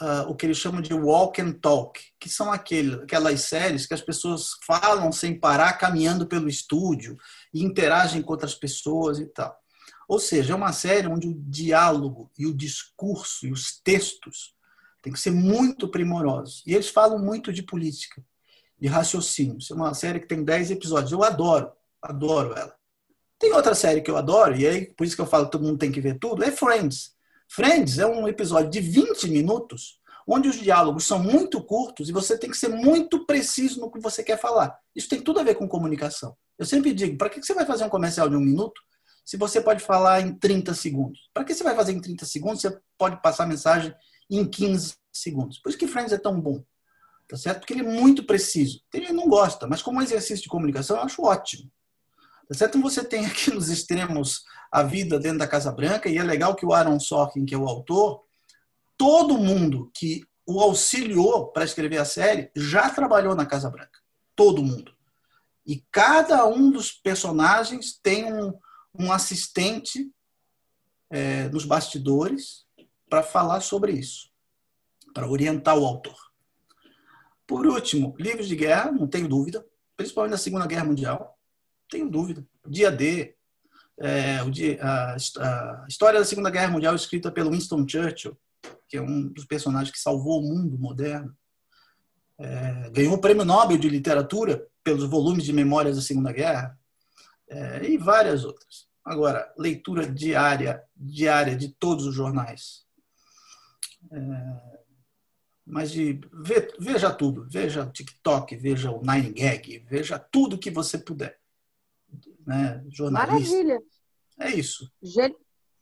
[0.00, 3.94] uh, o que eles chamam de walk and talk, que são aquele, aquelas séries que
[3.94, 7.16] as pessoas falam sem parar, caminhando pelo estúdio
[7.52, 9.56] e interagem com outras pessoas e tal.
[10.08, 14.54] Ou seja, é uma série onde o diálogo e o discurso e os textos
[15.02, 16.62] têm que ser muito primorosos.
[16.66, 18.24] E eles falam muito de política,
[18.80, 19.58] de raciocínio.
[19.70, 21.12] É uma série que tem 10 episódios.
[21.12, 21.70] Eu adoro,
[22.00, 22.74] adoro ela.
[23.38, 25.64] Tem outra série que eu adoro, e aí por isso que eu falo que todo
[25.64, 27.17] mundo tem que ver tudo, é Friends.
[27.50, 32.36] Friends é um episódio de 20 minutos, onde os diálogos são muito curtos e você
[32.36, 34.78] tem que ser muito preciso no que você quer falar.
[34.94, 36.36] Isso tem tudo a ver com comunicação.
[36.58, 38.78] Eu sempre digo, para que você vai fazer um comercial de um minuto
[39.24, 41.30] se você pode falar em 30 segundos?
[41.32, 43.94] Para que você vai fazer em 30 segundos se você pode passar a mensagem
[44.30, 45.58] em 15 segundos?
[45.58, 46.62] Por isso que Friends é tão bom.
[47.28, 47.60] Tá certo?
[47.60, 48.80] Porque ele é muito preciso.
[48.90, 51.70] Que não gosta, mas como exercício de comunicação eu acho ótimo.
[52.48, 52.80] Tá certo?
[52.80, 56.64] Você tem aqui nos extremos a vida dentro da Casa Branca, e é legal que
[56.64, 58.24] o Aaron Sorkin, que é o autor,
[58.96, 64.00] todo mundo que o auxiliou para escrever a série já trabalhou na Casa Branca.
[64.34, 64.94] Todo mundo.
[65.66, 68.58] E cada um dos personagens tem um,
[68.98, 70.10] um assistente
[71.10, 72.66] é, nos bastidores
[73.10, 74.30] para falar sobre isso,
[75.12, 76.16] para orientar o autor.
[77.46, 79.64] Por último, livros de guerra, não tenho dúvida,
[79.96, 81.37] principalmente na Segunda Guerra Mundial
[81.88, 82.46] tenho dúvida.
[82.66, 83.34] Dia D,
[84.00, 88.38] é, o dia, a, a, história da Segunda Guerra Mundial escrita pelo Winston Churchill,
[88.86, 91.36] que é um dos personagens que salvou o mundo moderno.
[92.38, 96.78] É, ganhou o Prêmio Nobel de Literatura pelos volumes de memórias da Segunda Guerra
[97.48, 98.86] é, e várias outras.
[99.04, 102.86] Agora, leitura diária, diária de todos os jornais.
[104.12, 104.78] É,
[105.66, 106.20] mas de
[106.78, 111.38] veja tudo, veja o TikTok, veja o Nine Gag, veja tudo que você puder.
[112.48, 112.82] Né?
[112.88, 113.54] Jornalista.
[113.54, 113.78] Maravilha.
[114.40, 114.90] É isso.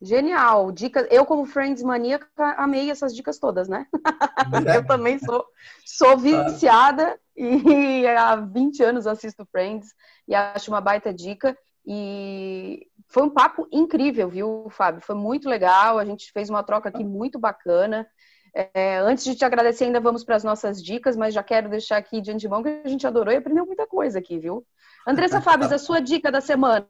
[0.01, 0.69] Genial.
[0.73, 1.07] Dicas.
[1.09, 3.87] Eu, como Friends maníaca, amei essas dicas todas, né?
[3.95, 3.95] É.
[4.77, 5.45] Eu também sou,
[5.85, 9.87] sou viciada e há 20 anos assisto Friends
[10.27, 11.57] e acho uma baita dica.
[11.85, 15.01] E foi um papo incrível, viu, Fábio?
[15.01, 15.97] Foi muito legal.
[15.97, 18.05] A gente fez uma troca aqui muito bacana.
[18.53, 21.97] É, antes de te agradecer, ainda vamos para as nossas dicas, mas já quero deixar
[21.97, 24.65] aqui de antemão que a gente adorou e aprendeu muita coisa aqui, viu?
[25.05, 26.87] Andressa Fábio, a sua dica da semana.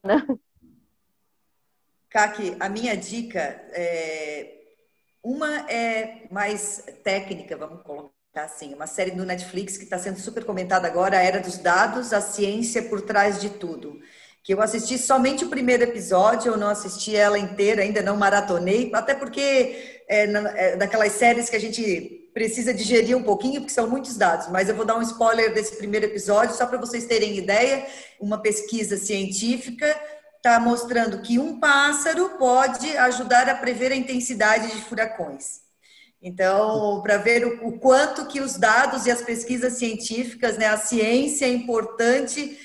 [2.10, 3.40] Kaki, a minha dica
[3.74, 4.54] é
[5.22, 10.46] uma é mais técnica, vamos colocar assim, uma série no Netflix que está sendo super
[10.46, 14.00] comentada agora, a Era dos Dados, a ciência por trás de tudo
[14.48, 18.90] que eu assisti somente o primeiro episódio, eu não assisti ela inteira, ainda não maratonei,
[18.94, 23.90] até porque é, é daquelas séries que a gente precisa digerir um pouquinho, porque são
[23.90, 27.38] muitos dados, mas eu vou dar um spoiler desse primeiro episódio, só para vocês terem
[27.38, 27.86] ideia,
[28.22, 29.94] uma pesquisa científica
[30.38, 35.60] está mostrando que um pássaro pode ajudar a prever a intensidade de furacões.
[36.22, 40.78] Então, para ver o, o, quanto que os dados e as pesquisas científicas, né, a
[40.78, 42.58] ciência é importante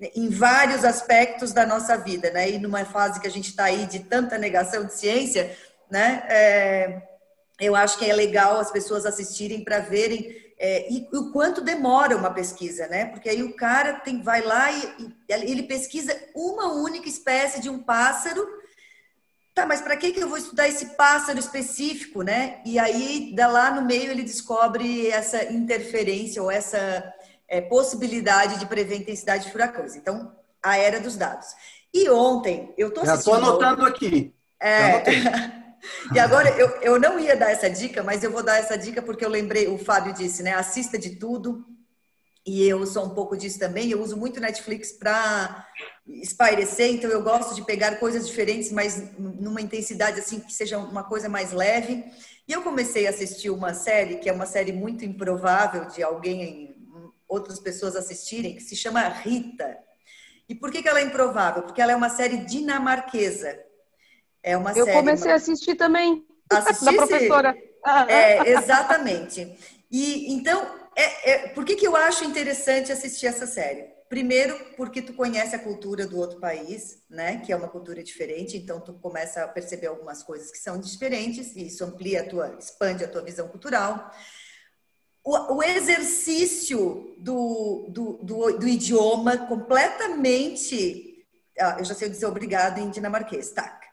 [0.00, 2.50] em vários aspectos da nossa vida, né?
[2.50, 5.56] E numa fase que a gente está aí de tanta negação de ciência,
[5.90, 6.24] né?
[6.28, 7.02] É,
[7.60, 12.16] eu acho que é legal as pessoas assistirem para verem é, e, o quanto demora
[12.16, 13.06] uma pesquisa, né?
[13.06, 17.68] Porque aí o cara tem, vai lá e, e ele pesquisa uma única espécie de
[17.68, 18.46] um pássaro.
[19.54, 22.60] Tá, mas para que, que eu vou estudar esse pássaro específico, né?
[22.64, 27.12] E aí, lá no meio, ele descobre essa interferência ou essa
[27.48, 29.96] é, possibilidade de prever intensidade de furacões.
[29.96, 30.32] Então,
[30.62, 31.48] a era dos dados.
[31.92, 33.34] E ontem, eu estou assistindo...
[33.34, 34.34] Já estou anotando aqui.
[34.60, 35.02] É...
[36.14, 39.00] e agora, eu, eu não ia dar essa dica, mas eu vou dar essa dica
[39.00, 40.52] porque eu lembrei, o Fábio disse, né?
[40.52, 41.64] Assista de tudo.
[42.46, 43.90] E eu sou um pouco disso também.
[43.90, 45.66] Eu uso muito Netflix para
[46.06, 51.04] espairecer, então eu gosto de pegar coisas diferentes, mas numa intensidade assim que seja uma
[51.04, 52.04] coisa mais leve.
[52.46, 56.77] E eu comecei a assistir uma série que é uma série muito improvável de alguém
[57.28, 59.78] outras pessoas assistirem, que se chama Rita.
[60.48, 61.62] E por que, que ela é improvável?
[61.62, 63.58] Porque ela é uma série dinamarquesa.
[64.42, 65.34] É uma Eu série, comecei uma...
[65.34, 66.26] a assistir também.
[66.50, 66.84] Assistisse?
[66.84, 67.56] da professora.
[68.08, 69.54] É, exatamente.
[69.90, 70.66] E então,
[70.96, 73.98] é, é, por que, que eu acho interessante assistir essa série?
[74.08, 77.42] Primeiro, porque tu conhece a cultura do outro país, né?
[77.44, 81.54] Que é uma cultura diferente, então tu começa a perceber algumas coisas que são diferentes,
[81.54, 84.10] e isso amplia a tua, expande a tua visão cultural
[85.28, 91.26] o, o exercício do, do, do, do, idioma completamente.
[91.60, 93.84] Ah, eu já sei dizer obrigado em dinamarquês, tac.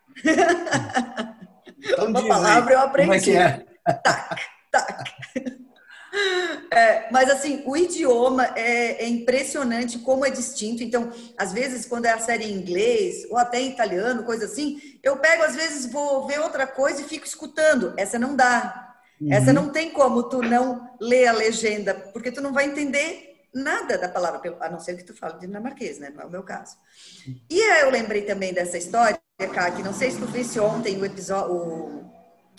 [1.77, 3.09] Então, Uma palavra eu aprendi.
[3.09, 3.65] Como é que é?
[4.01, 5.11] Tac, tac.
[6.71, 10.81] É, mas assim, o idioma é, é, impressionante como é distinto.
[10.81, 14.79] Então, às vezes, quando é a série em inglês ou até em italiano, coisa assim,
[15.03, 17.93] eu pego, às vezes, vou ver outra coisa e fico escutando.
[17.97, 18.94] Essa não dá.
[19.19, 19.31] Uhum.
[19.31, 23.97] Essa não tem como tu não ler a legenda, porque tu não vai entender nada
[23.97, 26.09] da palavra, a não ser que tu fale dinamarquês, né?
[26.13, 26.75] Não é o meu caso.
[27.49, 29.19] E eu lembrei também dessa história,
[29.53, 32.11] cá, que não sei se tu visse ontem o episódio, o,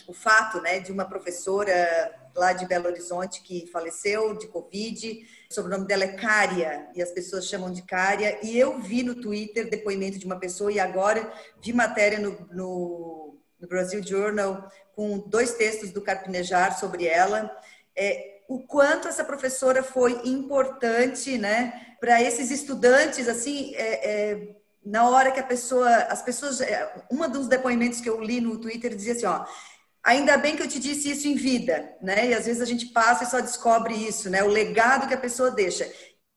[0.08, 5.26] o fato, né, de uma professora lá de Belo Horizonte que faleceu de Covid.
[5.50, 8.38] O sobrenome dela é Cária e as pessoas chamam de Cária.
[8.42, 11.32] E eu vi no Twitter depoimento de uma pessoa e agora
[11.62, 17.50] vi matéria no, no, no Brasil Journal com dois textos do Carpinejar sobre ela.
[17.94, 25.08] É, o quanto essa professora foi importante, né, para esses estudantes, assim, é, é, na
[25.08, 28.94] hora que a pessoa, as pessoas, é, uma dos depoimentos que eu li no Twitter
[28.94, 29.44] dizia assim, ó,
[30.02, 32.86] ainda bem que eu te disse isso em vida, né, e às vezes a gente
[32.86, 35.90] passa e só descobre isso, né, o legado que a pessoa deixa.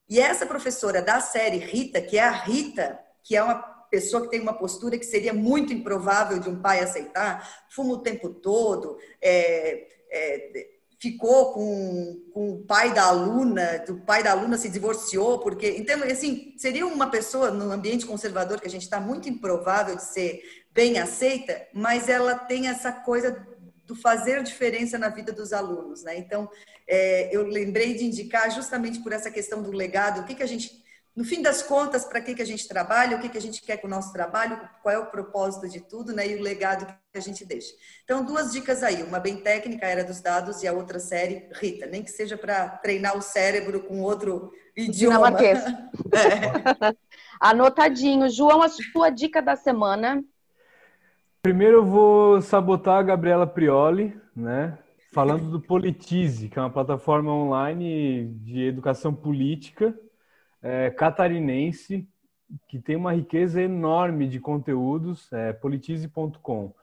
[0.09, 4.30] E essa professora da série Rita, que é a Rita, que é uma pessoa que
[4.30, 8.98] tem uma postura que seria muito improvável de um pai aceitar, fuma o tempo todo,
[9.22, 10.68] é, é,
[11.00, 15.76] ficou com, com o pai da aluna, o pai da aluna se divorciou, porque.
[15.78, 20.04] Então, assim, seria uma pessoa no ambiente conservador que a gente está muito improvável de
[20.04, 23.48] ser bem aceita, mas ela tem essa coisa
[23.86, 26.16] do fazer diferença na vida dos alunos, né?
[26.18, 26.48] Então,
[26.88, 30.48] é, eu lembrei de indicar justamente por essa questão do legado, o que, que a
[30.48, 30.84] gente
[31.16, 33.62] no fim das contas, para que, que a gente trabalha, o que, que a gente
[33.62, 36.28] quer com o nosso trabalho, qual é o propósito de tudo, né?
[36.28, 37.74] E o legado que a gente deixa.
[38.03, 41.88] Então, duas dicas aí, uma bem técnica, Era dos Dados, e a outra série, Rita,
[41.88, 45.30] nem que seja para treinar o cérebro com outro idioma.
[45.41, 46.95] é.
[47.39, 48.30] Anotadinho.
[48.30, 50.24] João, a sua dica da semana.
[51.41, 54.78] Primeiro eu vou sabotar a Gabriela Prioli, né?
[55.12, 59.97] falando do Politize, que é uma plataforma online de educação política
[60.62, 62.07] é, catarinense,
[62.68, 66.74] que tem uma riqueza enorme de conteúdos, é, politize.com.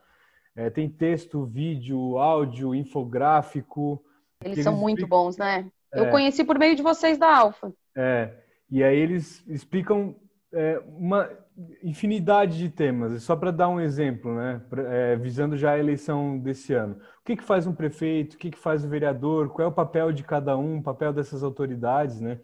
[0.55, 4.03] É, tem texto, vídeo, áudio, infográfico.
[4.41, 5.25] Eles, eles são muito explicam...
[5.25, 5.69] bons, né?
[5.93, 6.11] Eu é.
[6.11, 7.71] conheci por meio de vocês da Alfa.
[7.95, 8.33] É,
[8.69, 10.15] e aí eles explicam
[10.51, 11.29] é, uma
[11.83, 13.21] infinidade de temas.
[13.23, 14.61] Só para dar um exemplo, né?
[14.89, 16.95] É, visando já a eleição desse ano.
[16.95, 18.33] O que, que faz um prefeito?
[18.33, 19.49] O que, que faz o vereador?
[19.49, 20.79] Qual é o papel de cada um?
[20.79, 22.39] O papel dessas autoridades, né?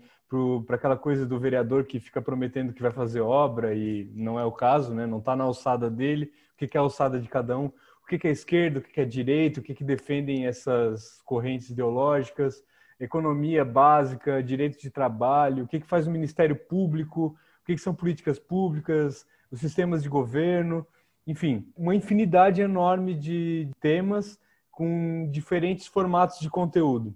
[0.65, 4.45] Para aquela coisa do vereador que fica prometendo que vai fazer obra e não é
[4.45, 5.05] o caso, né?
[5.05, 6.31] Não está na alçada dele.
[6.53, 7.65] O que, que é a alçada de cada um?
[8.03, 8.79] O que, que é esquerda?
[8.79, 9.59] O que, que é direita?
[9.59, 12.63] O que, que defendem essas correntes ideológicas?
[12.99, 17.81] Economia básica, direito de trabalho, o que, que faz o Ministério Público, o que, que
[17.81, 20.85] são políticas públicas, os sistemas de governo,
[21.25, 24.39] enfim, uma infinidade enorme de temas
[24.71, 27.15] com diferentes formatos de conteúdo.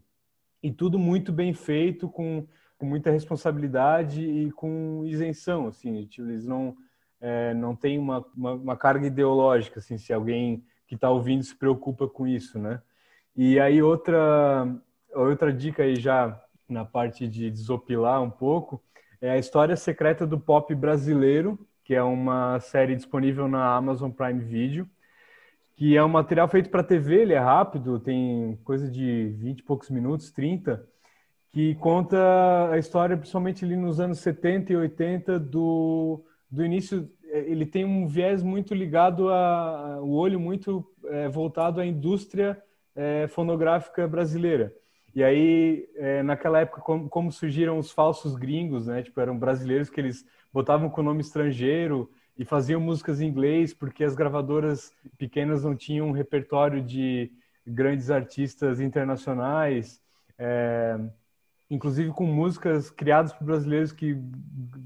[0.61, 2.47] E tudo muito bem feito, com,
[2.78, 5.67] com muita responsabilidade e com isenção.
[5.67, 6.75] Assim, tipo, eles não,
[7.19, 11.55] é, não têm uma, uma, uma, carga ideológica, assim, se alguém que está ouvindo se
[11.55, 12.82] preocupa com isso, né?
[13.36, 14.67] E aí outra,
[15.13, 18.82] outra dica aí já na parte de desopilar um pouco,
[19.21, 24.41] é a história secreta do pop brasileiro, que é uma série disponível na Amazon Prime
[24.41, 24.88] Video,
[25.75, 29.63] que é um material feito para TV, ele é rápido, tem coisa de 20 e
[29.63, 30.84] poucos minutos, 30,
[31.52, 37.10] que conta a história, principalmente ali nos anos 70 e 80, do, do início.
[37.24, 40.00] Ele tem um viés muito ligado a.
[40.02, 42.62] o olho muito é, voltado à indústria
[42.95, 44.74] é, fonográfica brasileira.
[45.14, 49.02] E aí, é, naquela época, como, como, surgiram os falsos gringos, né?
[49.02, 54.04] Tipo, eram brasileiros que eles botavam com nome estrangeiro e faziam músicas em inglês porque
[54.04, 57.32] as gravadoras pequenas não tinham um repertório de
[57.66, 60.02] grandes artistas internacionais,
[60.38, 60.98] é,
[61.70, 64.18] inclusive com músicas criadas por brasileiros que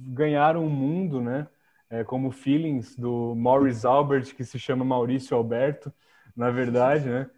[0.08, 1.48] ganharam o mundo, né?
[1.90, 5.92] É, como Feelings, do Maurice Albert, que se chama Maurício Alberto,
[6.36, 7.30] na verdade, né?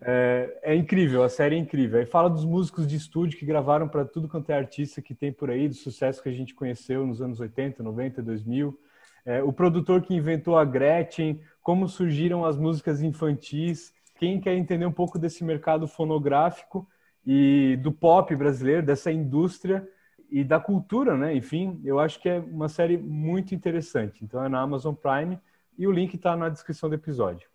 [0.00, 1.98] É, é, incrível, a série é incrível.
[1.98, 5.32] Aí fala dos músicos de estúdio que gravaram para tudo quanto é artista que tem
[5.32, 8.78] por aí, do sucesso que a gente conheceu nos anos 80, 90, 2000.
[9.24, 13.92] É, o produtor que inventou a Gretchen, como surgiram as músicas infantis.
[14.18, 16.86] Quem quer entender um pouco desse mercado fonográfico
[17.26, 19.88] e do pop brasileiro, dessa indústria
[20.30, 21.34] e da cultura, né?
[21.34, 24.24] Enfim, eu acho que é uma série muito interessante.
[24.24, 25.38] Então é na Amazon Prime
[25.78, 27.48] e o link está na descrição do episódio.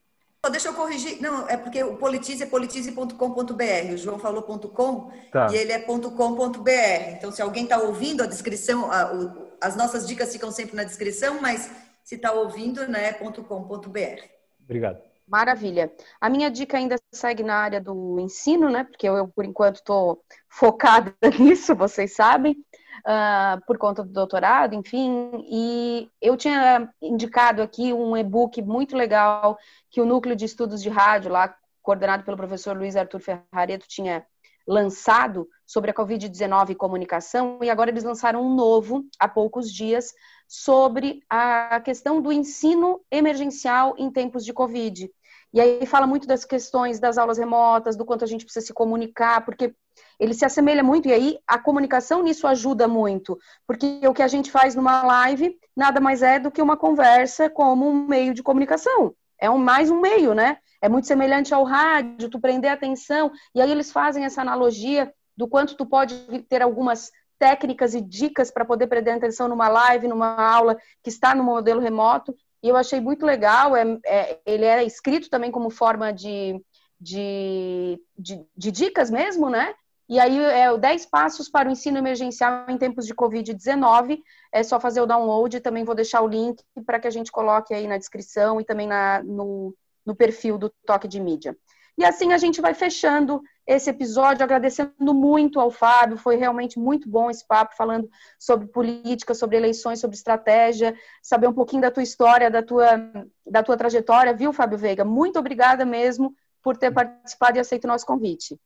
[0.50, 1.22] Deixa eu corrigir.
[1.22, 3.94] Não, é porque o politize é politize.com.br.
[3.94, 5.48] O João falou .com tá.
[5.52, 6.70] e ele é .com.br.
[7.12, 10.84] Então, se alguém está ouvindo a descrição, a, o, as nossas dicas ficam sempre na
[10.84, 11.70] descrição, mas
[12.04, 14.24] se está ouvindo, né, .com.br.
[14.64, 15.07] Obrigado.
[15.28, 15.92] Maravilha.
[16.22, 18.86] A minha dica ainda segue na área do ensino, né?
[18.86, 22.54] Porque eu, por enquanto, estou focada nisso, vocês sabem
[23.00, 25.46] uh, por conta do doutorado, enfim.
[25.50, 29.58] E eu tinha indicado aqui um e-book muito legal
[29.90, 34.26] que o Núcleo de Estudos de Rádio, lá coordenado pelo professor Luiz Arthur Ferrareto, tinha
[34.68, 40.14] lançado sobre a Covid-19 e comunicação, e agora eles lançaram um novo, há poucos dias,
[40.48, 45.12] sobre a questão do ensino emergencial em tempos de Covid.
[45.54, 48.74] E aí fala muito das questões das aulas remotas, do quanto a gente precisa se
[48.74, 49.74] comunicar, porque
[50.20, 54.28] ele se assemelha muito, e aí a comunicação nisso ajuda muito, porque o que a
[54.28, 58.44] gente faz numa live nada mais é do que uma conversa como um meio de
[58.44, 59.16] comunicação.
[59.40, 60.58] É um, mais um meio, né?
[60.82, 65.48] É muito semelhante ao rádio, tu prender atenção, e aí eles fazem essa analogia do
[65.48, 66.16] quanto tu pode
[66.50, 71.34] ter algumas técnicas e dicas para poder prender atenção numa live, numa aula que está
[71.34, 75.70] no modelo remoto, e eu achei muito legal, é, é ele é escrito também como
[75.70, 76.60] forma de,
[77.00, 79.74] de, de, de dicas mesmo, né?
[80.10, 84.22] E aí é o 10 passos para o ensino emergencial em tempos de Covid-19.
[84.54, 87.74] É só fazer o download, também vou deixar o link para que a gente coloque
[87.74, 89.76] aí na descrição e também na, no,
[90.06, 91.58] no perfil do Toque de Mídia.
[91.98, 97.10] E assim a gente vai fechando esse episódio, agradecendo muito ao Fábio, foi realmente muito
[97.10, 98.10] bom esse papo, falando
[98.40, 103.12] sobre política, sobre eleições, sobre estratégia, saber um pouquinho da tua história, da tua,
[103.46, 105.04] da tua trajetória, viu, Fábio Veiga?
[105.04, 108.58] Muito obrigada mesmo por ter participado e aceito o nosso convite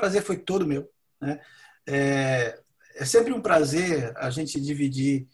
[0.00, 0.90] prazer foi todo meu.
[1.20, 1.38] Né?
[1.86, 2.58] É,
[2.96, 5.28] é sempre um prazer a gente dividir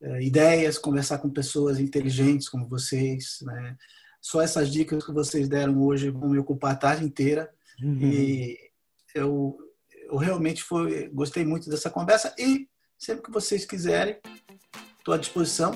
[0.00, 3.38] é, ideias, conversar com pessoas inteligentes como vocês.
[3.42, 3.76] Né?
[4.20, 7.50] Só essas dicas que vocês deram hoje vão me ocupar a tarde inteira.
[7.80, 7.98] Uhum.
[8.00, 8.58] E
[9.14, 9.56] eu,
[10.06, 12.34] eu realmente foi, gostei muito dessa conversa.
[12.38, 12.68] E
[12.98, 14.18] sempre que vocês quiserem,
[14.98, 15.72] estou à disposição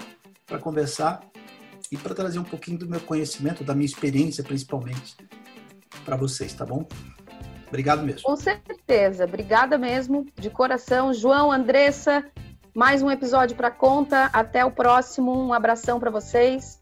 [0.46, 1.20] para conversar
[1.90, 5.16] e para trazer um pouquinho do meu conhecimento, da minha experiência principalmente,
[6.04, 6.86] para vocês, tá bom?
[7.68, 8.22] Obrigado mesmo.
[8.22, 9.24] Com certeza.
[9.24, 11.12] Obrigada mesmo, de coração.
[11.12, 12.24] João, Andressa,
[12.74, 14.30] mais um episódio para conta.
[14.32, 15.32] Até o próximo.
[15.32, 16.78] Um abração para vocês.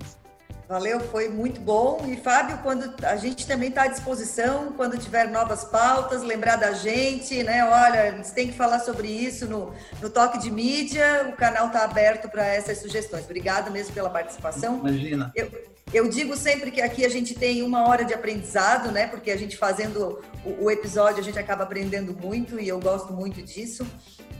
[0.68, 2.04] Valeu, foi muito bom.
[2.08, 6.72] E Fábio, quando a gente também está à disposição, quando tiver novas pautas, lembrar da
[6.72, 7.64] gente, né?
[7.64, 11.84] Olha, eles têm que falar sobre isso no, no Toque de Mídia, o canal está
[11.84, 13.24] aberto para essas sugestões.
[13.24, 14.78] Obrigada mesmo pela participação.
[14.78, 15.30] Imagina.
[15.34, 15.50] Eu,
[15.92, 19.06] eu digo sempre que aqui a gente tem uma hora de aprendizado, né?
[19.06, 23.12] Porque a gente fazendo o, o episódio, a gente acaba aprendendo muito e eu gosto
[23.12, 23.86] muito disso.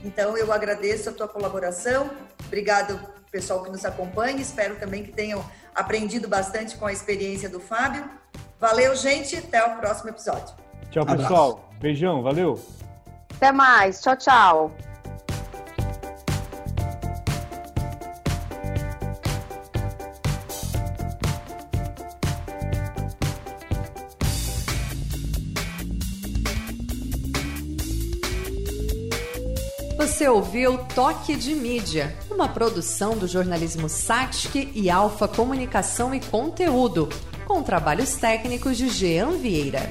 [0.03, 2.09] Então, eu agradeço a tua colaboração.
[2.45, 2.99] Obrigado,
[3.31, 4.41] pessoal que nos acompanha.
[4.41, 5.43] Espero também que tenham
[5.75, 8.09] aprendido bastante com a experiência do Fábio.
[8.59, 9.35] Valeu, gente.
[9.35, 10.55] Até o próximo episódio.
[10.89, 11.69] Tchau, pessoal.
[11.79, 12.23] Beijão.
[12.23, 12.59] Valeu.
[13.35, 14.01] Até mais.
[14.01, 14.94] Tchau, tchau.
[30.25, 37.07] Você ouviu Toque de Mídia, uma produção do jornalismo Satic e Alfa Comunicação e Conteúdo,
[37.45, 39.87] com trabalhos técnicos de Jean Vieira.